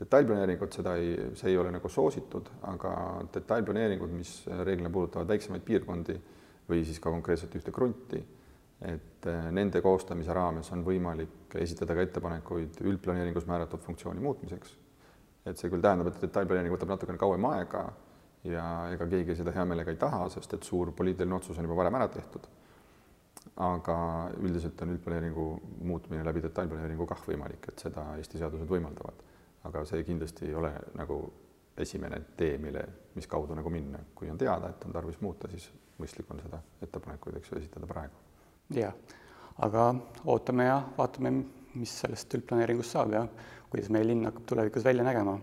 detailplaneeringut, 0.00 0.72
seda 0.72 0.94
ei, 0.96 1.10
see 1.36 1.50
ei 1.50 1.58
ole 1.60 1.70
nagu 1.74 1.88
soositud, 1.88 2.48
aga 2.72 2.92
detailplaneeringud, 3.34 4.14
mis 4.16 4.30
reeglina 4.48 4.90
puudutavad 4.90 5.28
väiksemaid 5.28 5.66
piirkondi 5.66 6.16
või 6.70 6.86
siis 6.88 7.00
ka 7.02 7.12
konkreetselt 7.12 7.52
ühte 7.58 7.74
krunti 7.74 8.22
et 8.84 9.26
äh, 9.26 9.50
nende 9.54 9.80
koostamise 9.82 10.34
raames 10.34 10.70
on 10.74 10.82
võimalik 10.86 11.54
esitada 11.62 11.94
ka 11.94 12.02
ettepanekuid 12.02 12.80
üldplaneeringus 12.82 13.46
määratud 13.46 13.82
funktsiooni 13.84 14.20
muutmiseks. 14.20 14.78
et 15.46 15.58
see 15.58 15.70
küll 15.70 15.82
tähendab, 15.82 16.08
et 16.10 16.20
detailplaneering 16.22 16.74
võtab 16.74 16.90
natukene 16.94 17.18
kauem 17.18 17.44
aega 17.50 17.84
ja 18.46 18.64
ega 18.94 19.06
keegi 19.10 19.36
seda 19.38 19.54
hea 19.54 19.64
meelega 19.66 19.90
ei 19.90 19.98
taha, 19.98 20.28
sest 20.30 20.54
et 20.54 20.66
suur 20.66 20.92
poliitiline 20.98 21.34
otsus 21.34 21.58
on 21.58 21.66
juba 21.68 21.78
varem 21.82 21.98
ära 21.98 22.08
tehtud. 22.08 22.48
aga 23.56 23.96
üldiselt 24.40 24.82
on 24.82 24.94
üldplaneeringu 24.94 25.46
muutmine 25.84 26.24
läbi 26.24 26.42
detailplaneeringu 26.42 27.06
kah 27.06 27.22
võimalik, 27.26 27.68
et 27.68 27.86
seda 27.86 28.06
Eesti 28.16 28.38
seadused 28.38 28.70
võimaldavad. 28.70 29.22
aga 29.64 29.84
see 29.84 30.02
kindlasti 30.04 30.46
ei 30.48 30.54
ole 30.54 30.72
nagu 30.98 31.20
esimene 31.76 32.20
tee, 32.36 32.58
mille, 32.58 32.82
mis 33.14 33.26
kaudu 33.26 33.54
nagu 33.54 33.70
minna, 33.70 33.98
kui 34.14 34.30
on 34.30 34.38
teada, 34.38 34.68
et 34.68 34.84
on 34.84 34.92
tarvis 34.92 35.20
muuta, 35.20 35.48
siis 35.48 35.70
mõistlik 35.98 36.30
on 36.30 36.42
seda 36.42 36.60
ettepanekuid, 36.82 37.38
eks 37.38 37.52
ju, 37.52 37.58
esitada 37.58 37.86
praegu 37.86 38.31
jah, 38.70 38.94
aga 39.58 39.94
ootame 40.24 40.64
ja 40.68 40.78
vaatame, 40.96 41.32
mis 41.74 41.94
sellest 42.02 42.34
üldplaneeringust 42.36 42.94
saab 42.94 43.12
ja 43.16 43.26
kuidas 43.72 43.90
meie 43.90 44.06
linn 44.06 44.26
hakkab 44.28 44.46
tulevikus 44.46 44.84
välja 44.84 45.04
nägema. 45.04 45.38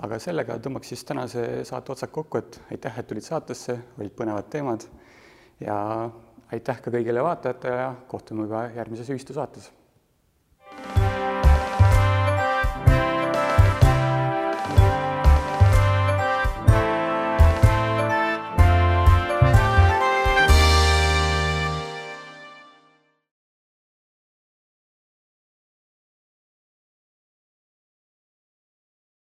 aga 0.00 0.18
sellega 0.18 0.56
tõmbaks 0.58 0.88
siis 0.88 1.04
tänase 1.04 1.64
saate 1.68 1.92
otsad 1.92 2.10
kokku, 2.10 2.38
et 2.38 2.60
aitäh, 2.72 2.98
et 2.98 3.06
tulid 3.06 3.24
saatesse, 3.24 3.76
olid 3.98 4.14
põnevad 4.16 4.48
teemad. 4.48 4.86
Ja 5.60 5.76
aitäh 6.52 6.80
ka 6.80 6.90
kõigile 6.90 7.22
vaatajatele 7.22 7.76
ja 7.76 7.90
kohtume 8.08 8.48
juba 8.48 8.64
järgmises 8.76 9.10
ühistusaates 9.12 9.68